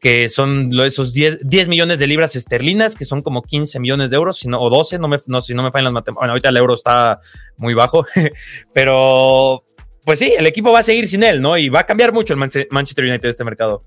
[0.01, 4.15] que son esos 10, 10, millones de libras esterlinas, que son como 15 millones de
[4.15, 6.21] euros, si no, o 12, no me, no, si no me fallan las matemáticas.
[6.21, 7.19] Bueno, ahorita el euro está
[7.55, 8.03] muy bajo,
[8.73, 9.63] pero
[10.03, 11.55] pues sí, el equipo va a seguir sin él, ¿no?
[11.55, 13.83] Y va a cambiar mucho el Manchester United de este mercado.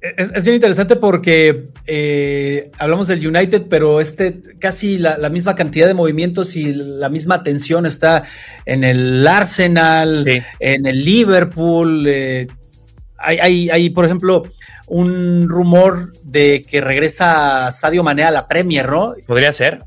[0.00, 5.54] Es, es, bien interesante porque eh, hablamos del United, pero este casi la, la, misma
[5.54, 8.22] cantidad de movimientos y la misma atención está
[8.64, 10.40] en el Arsenal, sí.
[10.58, 12.04] en el Liverpool.
[12.08, 12.48] Eh,
[13.18, 14.44] hay, hay, hay, por ejemplo,
[14.86, 19.14] un rumor de que regresa Sadio Mané a la Premier, ¿no?
[19.26, 19.82] Podría ser.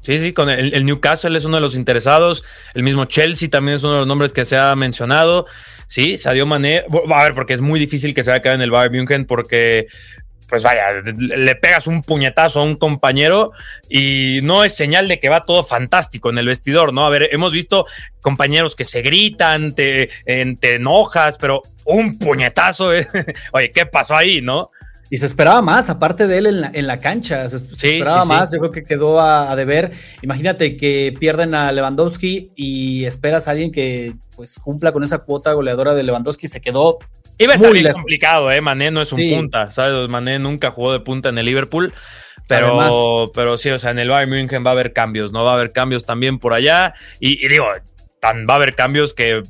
[0.00, 2.42] Sí, sí, con el, Newcastle es uno de los interesados,
[2.74, 5.46] el mismo Chelsea también es uno de los nombres que se ha mencionado.
[5.86, 8.62] Sí, Sadio Mané, a ver, porque es muy difícil que se vaya a quedar en
[8.62, 9.86] el Bayern München porque
[10.52, 13.52] pues vaya, le pegas un puñetazo a un compañero
[13.88, 17.06] y no es señal de que va todo fantástico en el vestidor, ¿no?
[17.06, 17.86] A ver, hemos visto
[18.20, 23.08] compañeros que se gritan, te, te enojas, pero un puñetazo, eh,
[23.54, 24.68] oye, ¿qué pasó ahí, no?
[25.08, 28.52] Y se esperaba más, aparte de él en la, en la cancha, se, esperaba más,
[28.52, 29.90] yo creo que quedó a, deber.
[30.20, 35.54] Imagínate que pierden a Lewandowski y esperas a alguien que pues cumpla con esa cuota
[35.54, 36.98] goleadora de Lewandowski, se quedó
[37.38, 38.60] Iba a estar bien complicado, ¿eh?
[38.60, 40.08] Mané no es un punta, ¿sabes?
[40.08, 41.92] Mané nunca jugó de punta en el Liverpool.
[42.48, 45.44] Pero, pero sí, o sea, en el Bayern München va a haber cambios, ¿no?
[45.44, 46.94] Va a haber cambios también por allá.
[47.20, 47.66] Y, digo,
[48.20, 49.42] tan, va a haber cambios que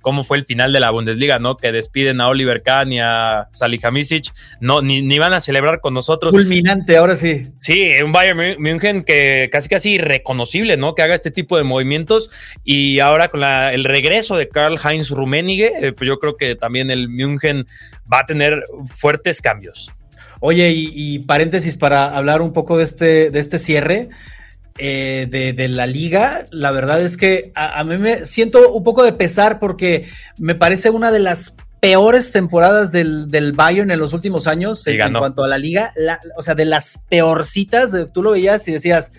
[0.00, 1.56] cómo fue el final de la Bundesliga, ¿no?
[1.56, 5.94] Que despiden a Oliver Kahn y a Salihamidzic, no, ni, ni, van a celebrar con
[5.94, 6.32] nosotros.
[6.32, 7.48] Culminante, ahora sí.
[7.60, 10.94] Sí, un Bayern München que casi casi irreconocible, ¿no?
[10.94, 12.30] Que haga este tipo de movimientos
[12.64, 16.90] y ahora con el regreso de Karl Heinz Rummenigge, eh, pues yo creo que también
[16.90, 17.66] el München
[18.12, 19.90] va a tener fuertes cambios.
[20.40, 24.08] Oye, y, y, paréntesis para hablar un poco de este, de este cierre.
[24.78, 29.12] Eh, de, la liga, la verdad es que a, mí me siento un poco de
[29.12, 30.06] pesar porque
[30.38, 35.12] me parece una de las peores temporadas del, del Bayern en los últimos años en,
[35.12, 35.92] cuanto a la liga,
[36.36, 39.12] o sea, de las peorcitas, tú lo veías y decías,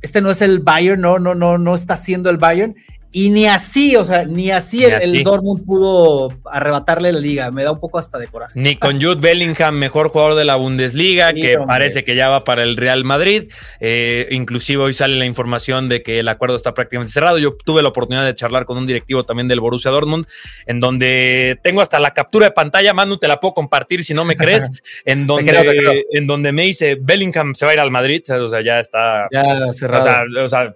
[0.00, 2.74] este no es el Bayern, no, no, no, no está siendo el Bayern.
[3.12, 7.50] Y ni así, o sea, ni así, el, Dortmund pudo arrebatarle la liga.
[7.50, 8.52] Me da un poco hasta de coraje.
[8.54, 12.62] Ni con Jude Bellingham, mejor jugador de la Bundesliga, que parece que ya va para
[12.62, 13.50] el Real Madrid.
[13.80, 17.38] Eh, inclusive hoy sale la información de que el acuerdo está prácticamente cerrado.
[17.38, 20.26] Yo tuve la oportunidad de charlar con un directivo también del Borussia Dortmund,
[20.66, 22.94] en donde tengo hasta la captura de pantalla.
[22.94, 24.70] Manu, te la puedo compartir si no me crees.
[25.04, 28.22] en, donde, en donde me dice Bellingham se va a ir al Madrid.
[28.30, 29.26] O sea, ya está.
[29.32, 30.44] Ya cerrado.
[30.44, 30.74] o sea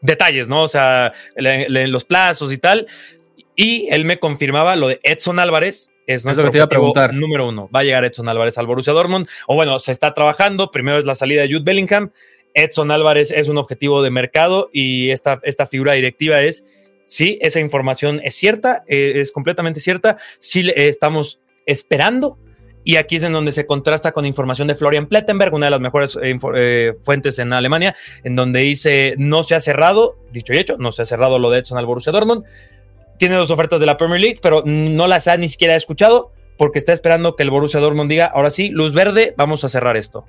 [0.00, 0.62] detalles, ¿no?
[0.62, 2.86] O sea, los plazos y tal.
[3.56, 5.90] Y él me confirmaba lo de Edson Álvarez.
[6.06, 7.14] Es nuestro es preguntar.
[7.14, 7.68] número uno.
[7.74, 9.28] Va a llegar Edson Álvarez al Borussia Dortmund.
[9.46, 10.70] O bueno, se está trabajando.
[10.70, 12.10] Primero es la salida de Jude Bellingham.
[12.54, 16.66] Edson Álvarez es un objetivo de mercado y esta, esta figura directiva es,
[17.04, 20.16] sí, esa información es cierta, eh, es completamente cierta.
[20.38, 22.38] Sí, estamos esperando
[22.84, 25.80] y aquí es en donde se contrasta con información de Florian Plettenberg, una de las
[25.80, 30.58] mejores eh, eh, fuentes en Alemania, en donde dice no se ha cerrado, dicho y
[30.58, 32.44] hecho, no se ha cerrado lo de Edson al Borussia Dortmund.
[33.18, 36.78] Tiene dos ofertas de la Premier League, pero no las ha ni siquiera escuchado porque
[36.78, 40.24] está esperando que el Borussia Dortmund diga, ahora sí, luz verde, vamos a cerrar esto.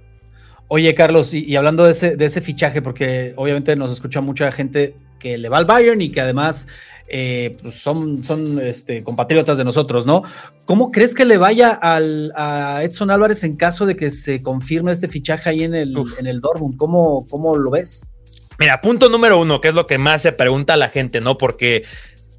[0.67, 4.95] Oye, Carlos, y, hablando de ese, de ese fichaje, porque obviamente nos escucha mucha gente
[5.19, 6.67] que le va al Bayern y que además
[7.13, 10.23] eh, pues son, son este, compatriotas de nosotros, ¿no?
[10.63, 14.93] ¿Cómo crees que le vaya al, a Edson Álvarez en caso de que se confirme
[14.93, 16.77] este fichaje ahí en el, en el Dortmund?
[16.77, 18.05] ¿Cómo, ¿Cómo lo ves?
[18.59, 21.37] Mira, punto número uno, que es lo que más se pregunta a la gente, ¿no?
[21.37, 21.83] Porque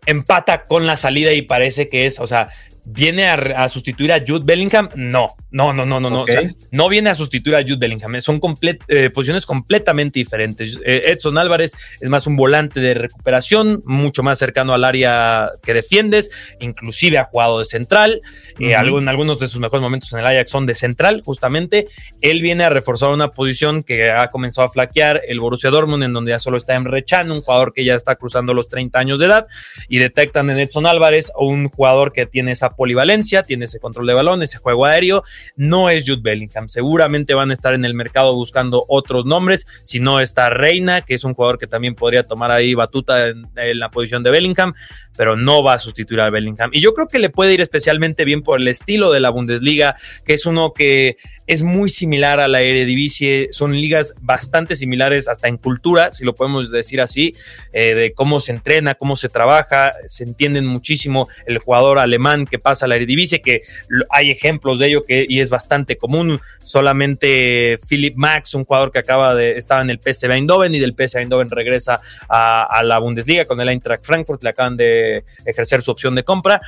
[0.07, 2.49] empata con la salida y parece que es, o sea,
[2.85, 4.89] ¿Viene a, sustituir a Jude Bellingham?
[4.97, 6.25] No, no, no, no, no, no.
[6.73, 8.21] no viene a sustituir a Jude Bellingham.
[8.21, 8.41] Son
[8.89, 10.81] eh, posiciones completamente diferentes.
[10.85, 15.75] Eh, Edson Álvarez es más un volante de recuperación, mucho más cercano al área que
[15.75, 16.33] defiendes.
[16.59, 18.21] Inclusive ha jugado de central.
[18.59, 21.87] Eh, algunos de sus mejores momentos en el Ajax son de central, justamente.
[22.21, 26.13] Él viene a reforzar una posición que ha comenzado a flaquear el Borussia Dortmund, en
[26.13, 29.21] donde ya solo está Emre Can, un jugador que ya está cruzando los 30 años
[29.21, 29.47] de edad.
[29.89, 34.15] Y detectan en Edson Álvarez un jugador que tiene esa polivalencia, tiene ese control de
[34.15, 35.25] balón, ese juego aéreo.
[35.57, 36.69] No es Jude Bellingham.
[36.69, 39.67] Seguramente van a estar en el mercado buscando otros nombres.
[39.83, 43.49] Si no está Reina, que es un jugador que también podría tomar ahí batuta en,
[43.55, 44.75] la posición de Bellingham,
[45.17, 46.71] pero no va a sustituir a Bellingham.
[46.73, 49.97] Y yo creo que le puede ir especialmente bien por el estilo de la Bundesliga,
[50.25, 53.49] que es uno que es muy similar a la Eredivisie.
[53.51, 57.35] Son ligas bastante similares hasta en cultura, si lo podemos decir así,
[57.73, 59.93] eh, de cómo se entrena, cómo se trabaja.
[60.07, 63.63] Se entienden muchísimo el jugador alemán que pasa a la Eredivisie, que
[64.11, 66.41] hay ejemplos de ello que y es bastante común.
[66.63, 70.95] Solamente Philip Max, un jugador que acaba de estaba en el PSV Eindhoven y del
[70.95, 75.02] PSV Eindhoven regresa a, a la Bundesliga con el Eintracht Frankfurt, le acaban de
[75.45, 76.61] ejercer su opción de compra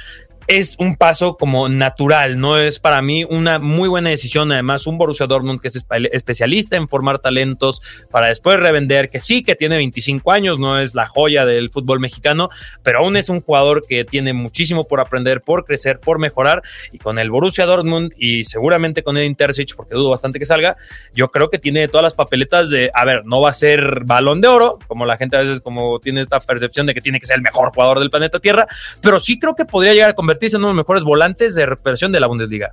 [0.46, 4.52] es un paso como natural, no es para mí una muy buena decisión.
[4.52, 9.42] Además, un Borussia Dortmund que es especialista en formar talentos para después revender, que sí
[9.42, 12.50] que tiene 25 años, no es la joya del fútbol mexicano,
[12.82, 16.62] pero aún es un jugador que tiene muchísimo por aprender, por crecer, por mejorar.
[16.92, 20.76] Y con el Borussia Dortmund y seguramente con Edin Terzic, porque dudo bastante que salga,
[21.14, 24.40] yo creo que tiene todas las papeletas de, a ver, no va a ser balón
[24.40, 27.26] de oro, como la gente a veces como tiene esta percepción de que tiene que
[27.26, 28.66] ser el mejor jugador del planeta Tierra,
[29.00, 31.66] pero sí creo que podría llegar a convertirse en uno de los mejores volantes de
[31.66, 32.72] recuperación de la Bundesliga.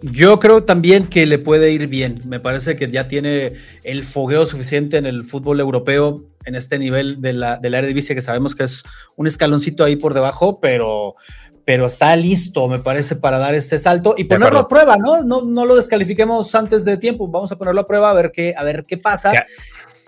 [0.00, 2.20] Yo creo también que le puede ir bien.
[2.26, 7.20] Me parece que ya tiene el fogueo suficiente en el fútbol europeo en este nivel
[7.20, 8.84] de la, de la Eredivisie, que sabemos que es
[9.16, 11.16] un escaloncito ahí por debajo, pero,
[11.64, 15.24] pero está listo, me parece, para dar ese salto y ponerlo a prueba, ¿no?
[15.24, 15.42] ¿no?
[15.42, 18.62] No lo descalifiquemos antes de tiempo, vamos a ponerlo a prueba a ver qué, a
[18.62, 19.32] ver qué pasa,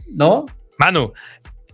[0.08, 0.46] ¿no?
[0.78, 1.12] Manu,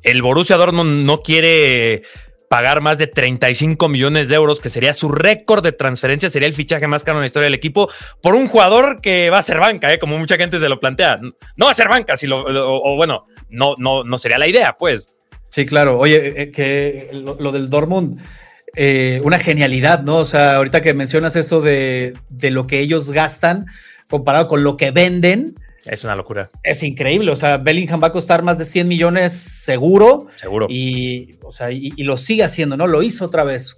[0.03, 2.03] el Borussia Dortmund no quiere
[2.49, 6.55] pagar más de 35 millones de euros, que sería su récord de transferencia, sería el
[6.55, 7.91] fichaje más caro en la historia del equipo,
[8.23, 9.99] por un jugador que va a ser banca, ¿eh?
[9.99, 11.19] como mucha gente se lo plantea.
[11.57, 14.77] No va a ser banca, si lo, o, bueno, no, no, no sería la idea,
[14.79, 15.11] pues.
[15.51, 15.99] Sí, claro.
[15.99, 18.21] Oye, eh, eh, que lo, del Dortmund,
[18.75, 20.19] eh, una genialidad, ¿no?
[20.19, 23.67] O sea, ahorita que mencionas eso de, de lo que ellos gastan
[24.09, 25.57] comparado con lo que venden,
[25.89, 26.51] es una locura.
[26.63, 27.31] Es increíble.
[27.31, 30.27] O sea, Bellingham va a costar más de 100 millones seguro.
[30.37, 30.67] Seguro.
[30.69, 32.87] Y, o sea, y, lo sigue haciendo, ¿no?
[32.87, 33.77] Lo hizo otra vez.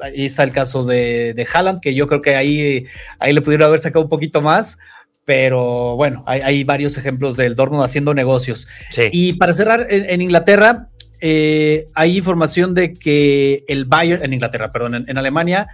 [0.00, 2.86] Ahí está el caso de, de Haaland, que yo creo que ahí,
[3.18, 4.78] ahí le pudieron haber sacado un poquito más.
[5.24, 8.68] Pero bueno, hay, varios ejemplos del Dortmund haciendo negocios.
[8.90, 9.08] Sí.
[9.10, 10.90] Y para cerrar, en, Inglaterra,
[11.20, 15.66] eh, hay información de que el Bayern, en Inglaterra, perdón, en, Alemania,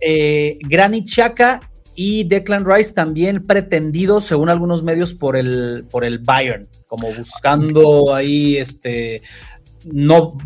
[0.00, 1.67] eh, Granit Xhaka
[2.00, 8.14] y Declan Rice también pretendidos, según algunos medios, por el, por el Bayern, como buscando
[8.14, 9.20] ahí este
[9.84, 10.36] no,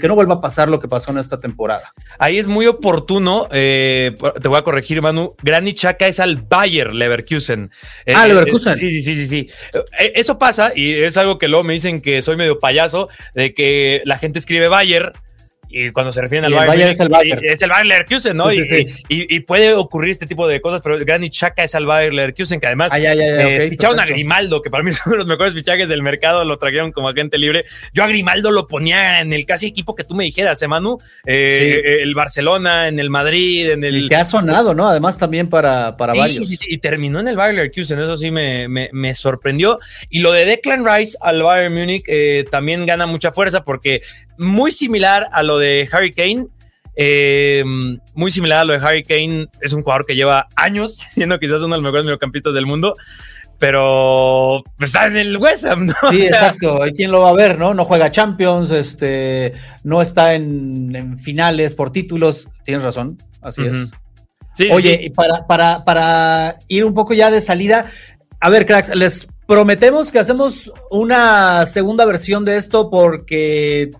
[0.00, 1.92] que no vuelva a pasar lo que pasó en esta temporada.
[2.18, 6.94] Ahí es muy oportuno, eh, te voy a corregir, Manu, Granit Chaka es al Bayer
[6.94, 7.70] Leverkusen.
[8.06, 8.74] Eh, ah, Leverkusen.
[8.74, 9.50] sí, sí, sí, sí, sí.
[10.14, 14.00] eso pasa y es algo que luego me dicen que soy medio payaso, de que
[14.06, 15.12] la gente escribe Bayer
[15.72, 17.42] y cuando se refieren al Bayern, es el Bayern.
[17.44, 18.52] Es el Bayern Leverkusen, ¿no?
[18.52, 18.60] y,
[19.08, 22.66] Y, puede ocurrir este tipo de cosas, pero Granit Xhaka es el Bayern Leverkusen, que
[22.66, 25.88] además ah, eh, ficharon a Grimaldo, que para mí es uno de los mejores fichajes
[25.88, 27.64] del mercado, lo trajeron como agente libre.
[27.94, 30.98] Yo a Grimaldo lo ponía en el casi equipo que tú me dijeras, ¿eh, Manu?
[31.24, 34.08] Eh, eh, el Barcelona, en el Madrid, en el...
[34.08, 34.88] que ha sonado, ¿no?
[34.88, 36.46] Además también para, para varios.
[36.68, 39.78] y terminó en el Bayern Leverkusen, eso sí me, me, me, sorprendió.
[40.10, 42.04] Y lo de Declan Rice al Bayern Múnich
[42.50, 44.02] también gana mucha fuerza porque
[44.42, 46.48] muy similar a lo de Harry Kane.
[46.94, 47.64] Eh,
[48.14, 49.48] muy similar a lo de Harry Kane.
[49.60, 52.94] Es un jugador que lleva años siendo quizás uno de los mejores mediocampistas del mundo.
[53.58, 55.94] Pero está en el West Ham, ¿no?
[56.10, 56.84] Sí, exacto.
[56.86, 57.74] ¿Y quién lo va a ver, no?
[57.74, 59.52] No juega Champions, este,
[59.84, 62.48] no está en, finales por títulos.
[62.64, 63.92] Tienes razón, así es.
[64.72, 67.86] Oye, y para, para, para ir un poco ya de salida,
[68.40, 73.90] a ver, cracks, les prometemos que hacemos una segunda versión de esto porque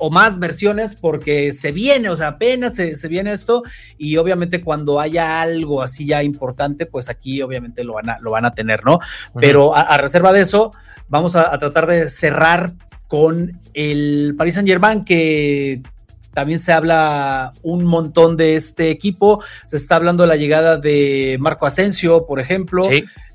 [0.00, 3.62] o más versiones porque se viene, o sea, apenas se, viene esto
[3.98, 8.30] y obviamente cuando haya algo así ya importante, pues aquí obviamente lo van a, lo
[8.30, 8.98] van a tener, ¿no?
[9.38, 10.72] Pero a, reserva de eso,
[11.08, 12.72] vamos a, tratar de cerrar
[13.08, 15.82] con el Paris Saint Germain que
[16.32, 19.42] también se habla un montón de este equipo.
[19.66, 22.84] Se está hablando de la llegada de Marco Asensio, por ejemplo.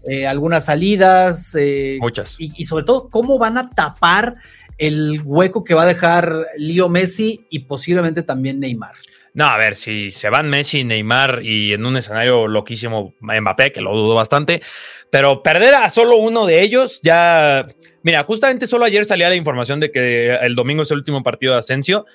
[0.08, 1.56] Eh, algunas salidas.
[1.60, 2.38] Eh, Muchas.
[2.40, 4.36] Y, y, sobre todo, cómo van a tapar
[4.78, 8.96] el hueco que va a dejar Leo Messi y posiblemente también Neymar.
[9.34, 13.82] No, a ver, si se van Messi, Neymar y en un escenario loquísimo Mbappé, que
[13.82, 14.62] lo dudo bastante,
[15.10, 17.68] pero perder a solo uno de ellos ya...
[18.02, 21.54] Mira, justamente solo ayer salía la información de que el domingo es el último partido
[21.54, 22.06] de Asensio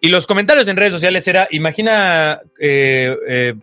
[0.00, 3.54] y los comentarios en redes sociales era, imagina eh, eh,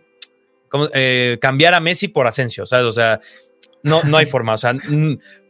[0.94, 2.86] eh, cambiar a Messi por Asensio, ¿sabes?
[2.86, 3.20] O sea,
[3.82, 4.54] no, no hay forma.
[4.54, 4.76] O sea,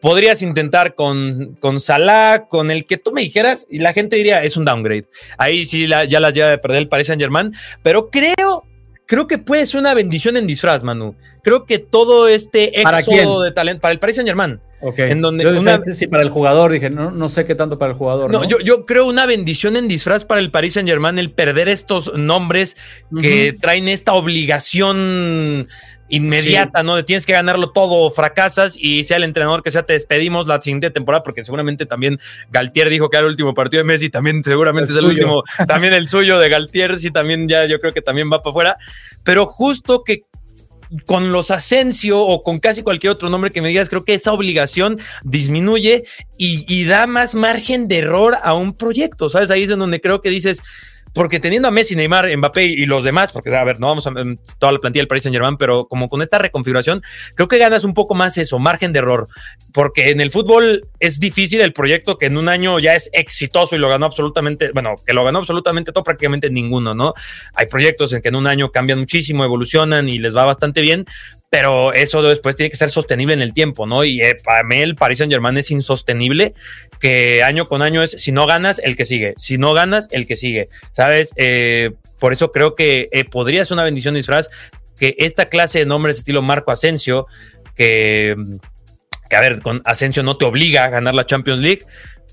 [0.01, 4.43] podrías intentar con, con Salah, con el que tú me dijeras, y la gente diría,
[4.45, 5.07] es un downgrade.
[5.37, 7.53] Ahí sí ya las lleva de perder el Paris Saint Germain,
[7.83, 8.65] pero creo,
[9.07, 11.15] creo que puede ser una bendición en disfraz, Manu.
[11.43, 14.61] Creo que todo este éxodo de talento para el Paris Saint Germain.
[14.81, 14.99] Ok.
[15.01, 15.45] En donde
[15.93, 18.31] sí, para el jugador, dije, no, no sé qué tanto para el jugador.
[18.31, 21.69] No, Yo, yo creo una bendición en disfraz para el Paris Saint Germain el perder
[21.69, 22.77] estos nombres
[23.21, 25.69] que traen esta obligación
[26.09, 26.97] inmediata, ¿no?
[26.97, 30.61] De tienes que ganarlo todo, fracasas y sea el entrenador que sea, te despedimos la
[30.61, 32.19] siguiente temporada, porque seguramente también
[32.51, 35.93] Galtier dijo que era el último partido de Messi, también seguramente es el último, también
[35.93, 38.77] el suyo de Galtier, sí, también ya yo creo que también va para afuera,
[39.23, 40.23] pero justo que
[41.05, 44.33] con los Asensio o con casi cualquier otro nombre que me digas, creo que esa
[44.33, 46.05] obligación disminuye
[46.39, 49.51] y, y da más margen de error a un proyecto, ¿sabes?
[49.51, 50.63] Ahí es en donde creo que dices,
[51.15, 54.13] porque teniendo a Messi, Neymar, Mbappé y los demás, porque a ver, no vamos a
[54.59, 57.03] toda la plantilla del Paris Saint Germain, pero como con esta reconfiguración,
[57.35, 59.29] creo que ganas un poco más eso, margen de error,
[59.73, 63.77] porque en el fútbol es difícil el proyecto que en un año ya es exitoso
[63.77, 67.15] y lo ganó absolutamente, bueno, que lo ganó absolutamente todo, prácticamente ninguno, ¿no?
[67.55, 71.05] Hay proyectos en que en un año cambian muchísimo, evolucionan y les va bastante bien,
[71.51, 74.05] pero eso después tiene que ser sostenible en el tiempo, ¿no?
[74.05, 76.55] Y eh, para mí el Paris Saint Germain es insostenible,
[77.01, 80.27] que año con año es, si no ganas, el que sigue, si no ganas, el
[80.27, 81.33] que sigue, ¿sabes?
[81.37, 84.51] Eh, por eso creo que eh, podría ser una bendición disfraz
[84.99, 87.27] que esta clase de nombres estilo Marco Asensio,
[87.75, 88.35] que,
[89.31, 91.87] que a ver, con Asensio no te obliga a ganar la Champions League,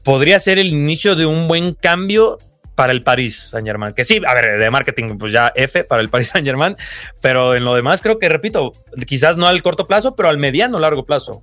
[0.04, 2.40] podría ser el inicio de un buen cambio
[2.76, 3.94] para el Paris Saint Germain.
[3.94, 6.76] Que sí, a ver, de marketing, pues ya F para el Paris Saint Germain,
[7.22, 8.74] pero en lo demás creo que, repito,
[9.08, 11.42] quizás no al corto plazo, pero al mediano largo plazo.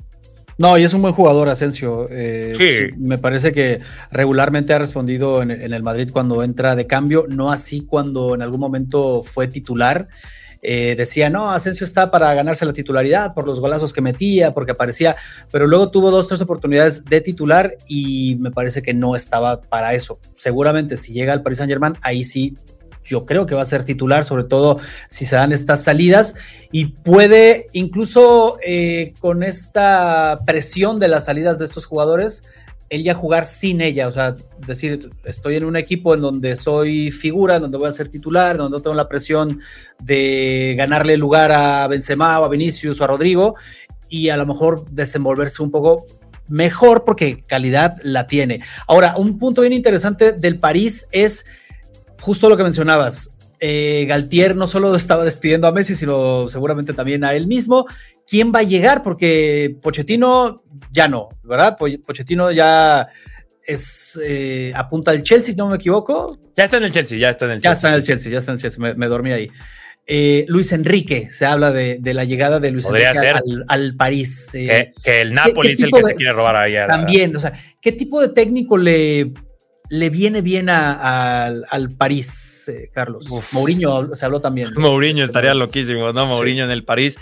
[0.59, 2.07] No, y es un buen jugador, Asensio.
[2.11, 2.95] Eh, sí.
[2.99, 3.81] Me parece que
[4.11, 8.43] regularmente ha respondido en, en, el Madrid cuando entra de cambio, no así cuando en
[8.43, 10.09] algún momento fue titular.
[10.65, 14.73] Eh, decía, no, Asensio está para ganarse la titularidad por los golazos que metía, porque
[14.73, 15.17] aparecía,
[15.51, 19.93] pero luego tuvo dos, tres oportunidades de titular y me parece que no estaba para
[19.95, 20.21] eso.
[20.33, 22.57] Seguramente si llega al Paris Saint Germain, ahí sí
[23.05, 26.37] yo creo que va a ser titular, sobre todo si se dan estas salidas
[26.71, 32.45] y puede incluso eh, con esta presión de las salidas de estos jugadores,
[32.93, 34.37] él ya jugar sin ella, o sea,
[34.67, 38.59] decir, estoy en un equipo en donde soy figura, en donde voy a ser titular,
[38.59, 39.61] donde no tengo la presión
[39.99, 43.55] de ganarle lugar a Benzema o a Vinicius o a Rodrigo
[44.11, 46.05] y a lo mejor desenvolverse un poco
[46.49, 48.61] mejor porque calidad la tiene.
[48.87, 51.47] Ahora, un punto bien interesante del París es
[52.21, 53.31] justo lo que mencionabas.
[53.59, 57.87] Eh, Galtier no solo estaba despidiendo a Messi, sino seguramente también a él mismo.
[58.33, 59.03] ¿Quién va a llegar?
[59.03, 61.77] Porque Pochettino ya no, ¿verdad?
[61.77, 63.07] Pochettino ya
[63.63, 66.39] es eh, apunta al Chelsea, si no me equivoco.
[66.57, 67.71] Ya está en el Chelsea, ya está en el Chelsea.
[67.71, 69.51] Ya está en el Chelsea, ya está en el Chelsea, me, dormí ahí.
[70.07, 73.35] Eh, Luis Enrique, se habla de, la llegada de Luis Enrique
[73.69, 74.49] al, París.
[74.55, 76.73] que, el Napoli es el que se quiere robar ahí.
[76.89, 77.53] También, o sea,
[77.83, 79.31] ¿qué tipo de técnico le
[79.91, 83.29] le viene bien al París, eh, Carlos.
[83.53, 84.71] Mourinho se habló también.
[84.77, 86.25] Mourinho estaría loquísimo, ¿no?
[86.25, 87.19] Mourinho en el París.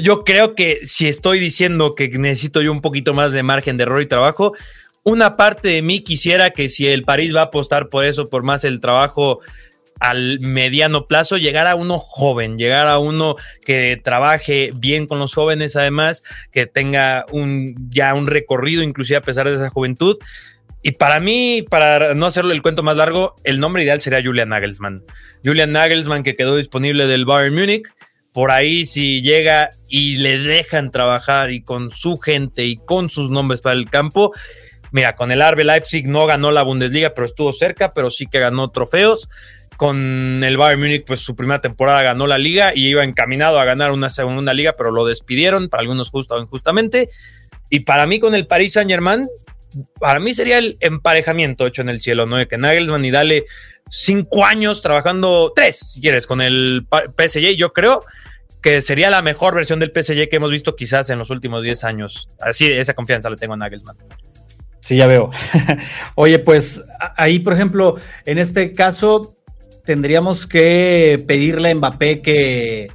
[0.00, 3.82] Yo, creo que si estoy diciendo que necesito yo un poquito más de margen de
[3.82, 4.54] error y trabajo,
[5.02, 8.42] una parte de mí quisiera que si el París va a apostar por eso, por
[8.42, 9.40] más el trabajo
[9.98, 13.36] al mediano plazo, llegar a uno joven, llegar a uno
[13.66, 19.22] que trabaje bien con los jóvenes, además, que tenga un, ya un recorrido, inclusive a
[19.22, 20.16] pesar de esa juventud.
[20.82, 24.48] Y para mí, para no hacerlo el cuento más largo, el nombre ideal sería Julian
[24.48, 25.04] Nagelsmann.
[25.44, 27.86] Julian Nagelsmann que quedó disponible del Bayern Múnich.
[28.32, 33.30] Por ahí si llega y le dejan trabajar y con su gente y con sus
[33.30, 34.32] nombres para el campo.
[34.92, 38.38] Mira, con el RB Leipzig no ganó la Bundesliga, pero estuvo cerca, pero sí que
[38.38, 39.28] ganó trofeos.
[39.76, 43.64] Con el Bayern Múnich, pues su primera temporada ganó la liga y iba encaminado a
[43.64, 47.08] ganar una segunda liga, pero lo despidieron, para algunos justo o injustamente.
[47.70, 49.28] Y para mí con el Paris Saint Germain,
[49.98, 52.36] para mí sería el emparejamiento hecho en el cielo, ¿no?
[52.36, 53.46] De que Nagelsmann y dale
[53.90, 57.56] cinco años trabajando, tres, si quieres, con el PSG.
[57.56, 58.02] Yo creo
[58.62, 61.84] que sería la mejor versión del PSG que hemos visto quizás en los últimos diez
[61.84, 62.28] años.
[62.40, 63.96] Así, esa confianza la tengo en Nagelsmann.
[64.80, 65.30] Sí, ya veo.
[66.14, 66.82] Oye, pues
[67.16, 69.34] ahí, por ejemplo, en este caso,
[69.84, 72.90] tendríamos que pedirle a Mbappé que,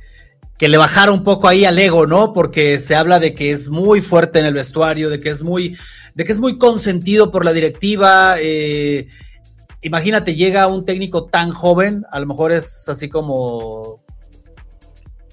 [0.58, 2.34] que le bajara un poco ahí al ego, ¿no?
[2.34, 5.78] Porque se habla de que es muy fuerte en el vestuario, de que es muy
[6.16, 8.38] de que es muy consentido por la directiva.
[8.40, 9.08] Eh,
[9.86, 14.04] imagínate, llega un técnico tan joven, a lo mejor es así como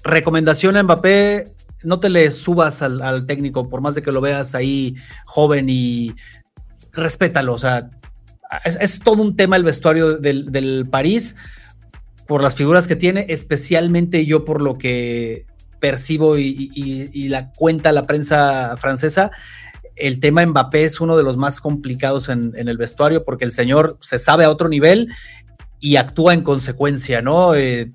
[0.03, 4.53] recomendación a Mbappé, no te le subas al, técnico, por más de que lo veas
[4.53, 4.95] ahí
[5.25, 6.13] joven y
[6.91, 7.55] respétalo.
[7.55, 7.89] O sea,
[8.63, 11.35] es, todo un tema el vestuario del, París
[12.27, 15.47] por las figuras que tiene, especialmente yo por lo que
[15.79, 19.31] percibo y la cuenta la prensa francesa,
[19.95, 23.97] el tema Mbappé es uno de los más complicados en, el vestuario porque el señor
[24.01, 25.09] se sabe a otro nivel
[25.79, 27.55] y actúa en consecuencia, ¿no?
[27.55, 27.91] Eh,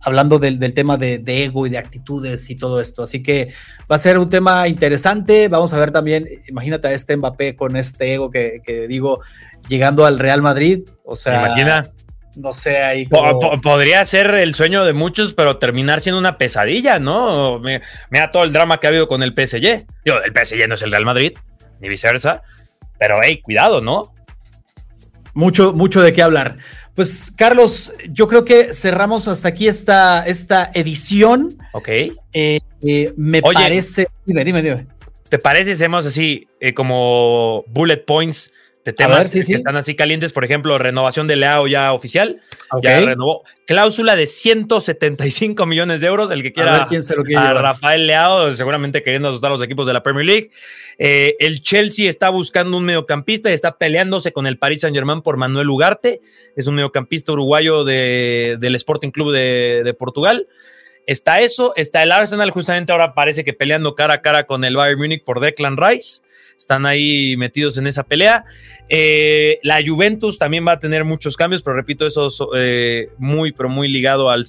[0.00, 3.02] hablando del, tema de, ego y de actitudes y todo esto.
[3.02, 3.52] Así que
[3.90, 5.48] va a ser un tema interesante.
[5.48, 9.20] Vamos a ver también, imagínate a este Mbappé con este ego que, digo,
[9.68, 10.88] llegando al Real Madrid.
[11.04, 11.90] O sea, imagina
[12.36, 17.60] no sé, ahí Podría ser el sueño de muchos, pero terminar siendo una pesadilla, ¿no?
[18.10, 19.86] Mira todo el drama que ha habido con el PSG.
[20.04, 21.32] Yo, el PSG no es el Real Madrid,
[21.80, 22.42] ni viceversa,
[22.98, 24.14] pero hey, cuidado, ¿no?
[25.34, 26.56] Mucho, mucho de qué hablar.
[26.94, 31.56] Pues, Carlos, yo creo que cerramos hasta aquí esta, esta edición.
[31.72, 31.88] Ok.
[31.88, 34.08] Eh, eh, me parece.
[34.26, 34.86] Dime, dime, dime.
[35.28, 38.52] ¿Te parece si hacemos así eh, como bullet points
[38.84, 42.40] de temas que están así calientes, por ejemplo, renovación de Leao ya oficial,
[42.82, 43.44] ya renovó.
[43.66, 46.88] Cláusula de 175 millones de euros, el que quiera
[47.36, 50.50] a, Rafael Leao, seguramente queriendo asustar a los equipos de la Premier League.
[50.98, 55.22] Eh, el Chelsea está buscando un mediocampista y está peleándose con el Paris Saint Germain
[55.22, 56.20] por Manuel Ugarte,
[56.56, 60.46] es un mediocampista uruguayo del Sporting Club de, Portugal.
[61.06, 64.76] Está eso, está el Arsenal, justamente ahora parece que peleando cara a cara con el
[64.76, 66.22] Bayern Múnich por Declan Rice.
[66.56, 68.44] Están ahí metidos en esa pelea.
[68.88, 73.52] Eh, la Juventus también va a tener muchos cambios, pero repito, eso es eh, muy,
[73.52, 74.44] pero muy ligado al,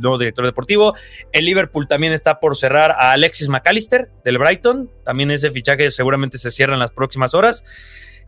[0.00, 0.94] nuevo director deportivo.
[1.32, 4.90] El Liverpool también está por cerrar a Alexis McAllister del Brighton.
[5.04, 7.64] También ese fichaje seguramente se cierra en las próximas horas.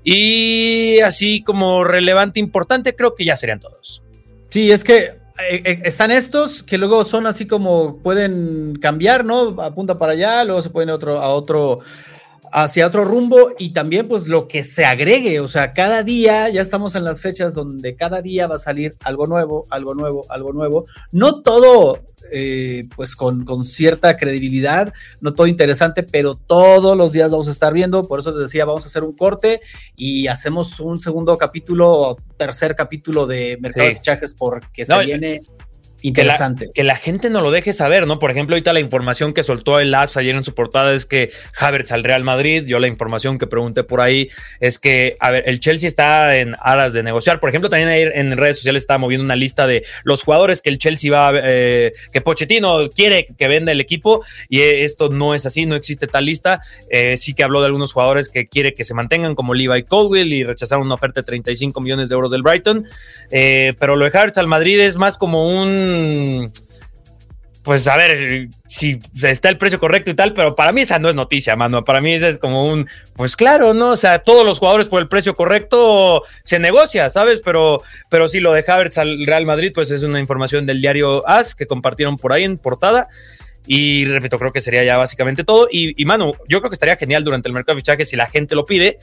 [0.02, 4.02] Y así como relevante, importante, creo que ya serían todos.
[4.48, 9.60] Sí, es que están estos que luego son así como pueden cambiar, ¿no?
[9.62, 11.80] Apunta para allá, luego se pueden otro, a otro
[12.52, 16.60] hacia otro rumbo y también pues lo que se agregue, o sea, cada día, ya
[16.60, 20.52] estamos en las fechas donde cada día va a salir algo nuevo, algo nuevo, algo
[20.52, 27.12] nuevo, no todo eh, pues con, con, cierta credibilidad, no todo interesante, pero todos los
[27.12, 29.60] días vamos a estar viendo, por eso les decía, vamos a hacer un corte
[29.96, 33.92] y hacemos un segundo capítulo, tercer capítulo de Mercado sí.
[33.92, 35.40] de Fichajes porque se viene
[36.02, 36.66] interesante.
[36.66, 38.18] Que la, que la, gente no lo deje saber, ¿no?
[38.18, 41.30] Por ejemplo, ahorita la información que soltó el AS ayer en su portada es que
[41.58, 42.64] Havertz al Real Madrid.
[42.66, 44.28] Yo la información que pregunté por ahí
[44.60, 47.40] es que, a ver, el Chelsea está en aras de negociar.
[47.40, 50.78] Por ejemplo, también en redes sociales está moviendo una lista de los jugadores que el
[50.78, 55.66] Chelsea va, eh, que Pochettino quiere que venda el equipo y esto no es así,
[55.66, 56.60] no existe tal lista.
[56.90, 60.32] Eh, sí que habló de algunos jugadores que quiere que se mantengan, como Levi Colwell
[60.32, 62.86] y rechazaron una oferta de 35 millones de euros del Brighton.
[63.30, 65.87] Eh, pero lo de Havertz al Madrid es más como un
[67.68, 71.10] pues a ver si está el precio correcto y tal, pero para mí esa no
[71.10, 71.84] es noticia, mano.
[71.84, 73.90] Para mí esa es como un, pues claro, ¿no?
[73.90, 77.42] O sea, todos los jugadores por el precio correcto se negocia, ¿sabes?
[77.44, 81.28] Pero, pero sí, lo de Havertz al Real Madrid, pues es una información del diario
[81.28, 83.08] AS que compartieron por ahí en portada.
[83.66, 85.68] Y repito, creo que sería ya básicamente todo.
[85.70, 86.06] Y, y
[86.48, 88.98] yo creo que estaría genial durante el mercado de fichajes si la gente lo pide,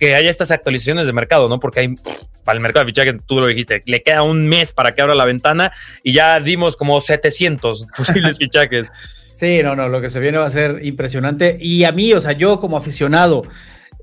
[0.00, 1.60] que haya estas actualizaciones de mercado, ¿no?
[1.60, 1.94] Porque hay
[2.42, 5.14] para el mercado de fichajes, tú lo dijiste, le queda un mes para que abra
[5.14, 5.72] la ventana
[6.02, 8.90] y ya dimos como 700 posibles fichajes.
[9.34, 11.56] Sí, no, no, lo que se viene va a ser impresionante.
[11.60, 13.42] Y a mí, o sea, yo como aficionado,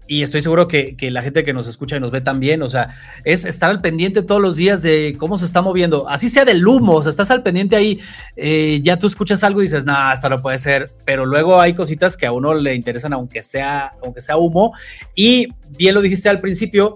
[0.08, 2.70] y estoy seguro que, que, la gente que nos escucha y nos ve también, o
[2.70, 6.46] sea, es estar al pendiente todos los días de cómo se está moviendo, así sea
[6.46, 8.00] del humo, o sea, estás al pendiente ahí,
[8.36, 11.74] eh, ya tú escuchas algo y dices, no, esto no puede ser, pero luego hay
[11.74, 14.74] cositas que a uno le interesan aunque sea, aunque sea humo,
[15.16, 15.48] y
[15.78, 16.96] bien lo dijiste al principio,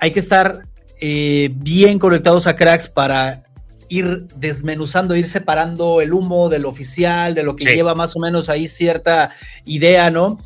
[0.00, 0.66] hay que estar
[1.00, 3.44] eh, bien conectados a cracks para
[3.88, 7.74] ir desmenuzando, ir separando el humo del oficial, de lo que sí.
[7.74, 9.30] lleva más o menos ahí cierta
[9.64, 10.38] idea, ¿no?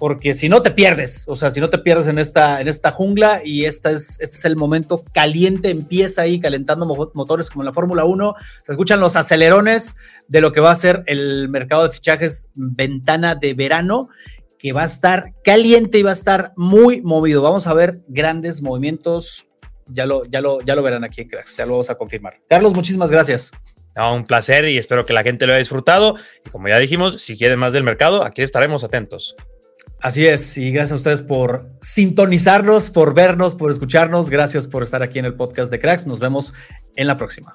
[0.00, 2.90] Porque si no te pierdes, o sea, si no te pierdes en esta, en esta
[2.90, 7.66] jungla y esta es, este es el momento caliente, empieza ahí calentando motores como en
[7.66, 8.34] la Fórmula 1,
[8.64, 9.96] se escuchan los acelerones
[10.26, 14.08] de lo que va a ser el mercado de fichajes ventana de verano,
[14.58, 17.42] que va a estar caliente y va a estar muy movido.
[17.42, 19.48] Vamos a ver grandes movimientos,
[19.86, 22.40] ya lo, ya lo, ya lo verán aquí en Cracks, ya lo vamos a confirmar.
[22.48, 23.52] Carlos, muchísimas gracias.
[23.94, 26.16] No, un placer y espero que la gente lo haya disfrutado.
[26.46, 29.36] Y como ya dijimos, si quieren más del mercado, aquí estaremos atentos.
[30.02, 34.30] Así es, y gracias a ustedes por sintonizarnos, por vernos, por escucharnos.
[34.30, 36.06] Gracias por estar aquí en el podcast de Cracks.
[36.06, 36.54] Nos vemos
[36.96, 37.54] en la próxima.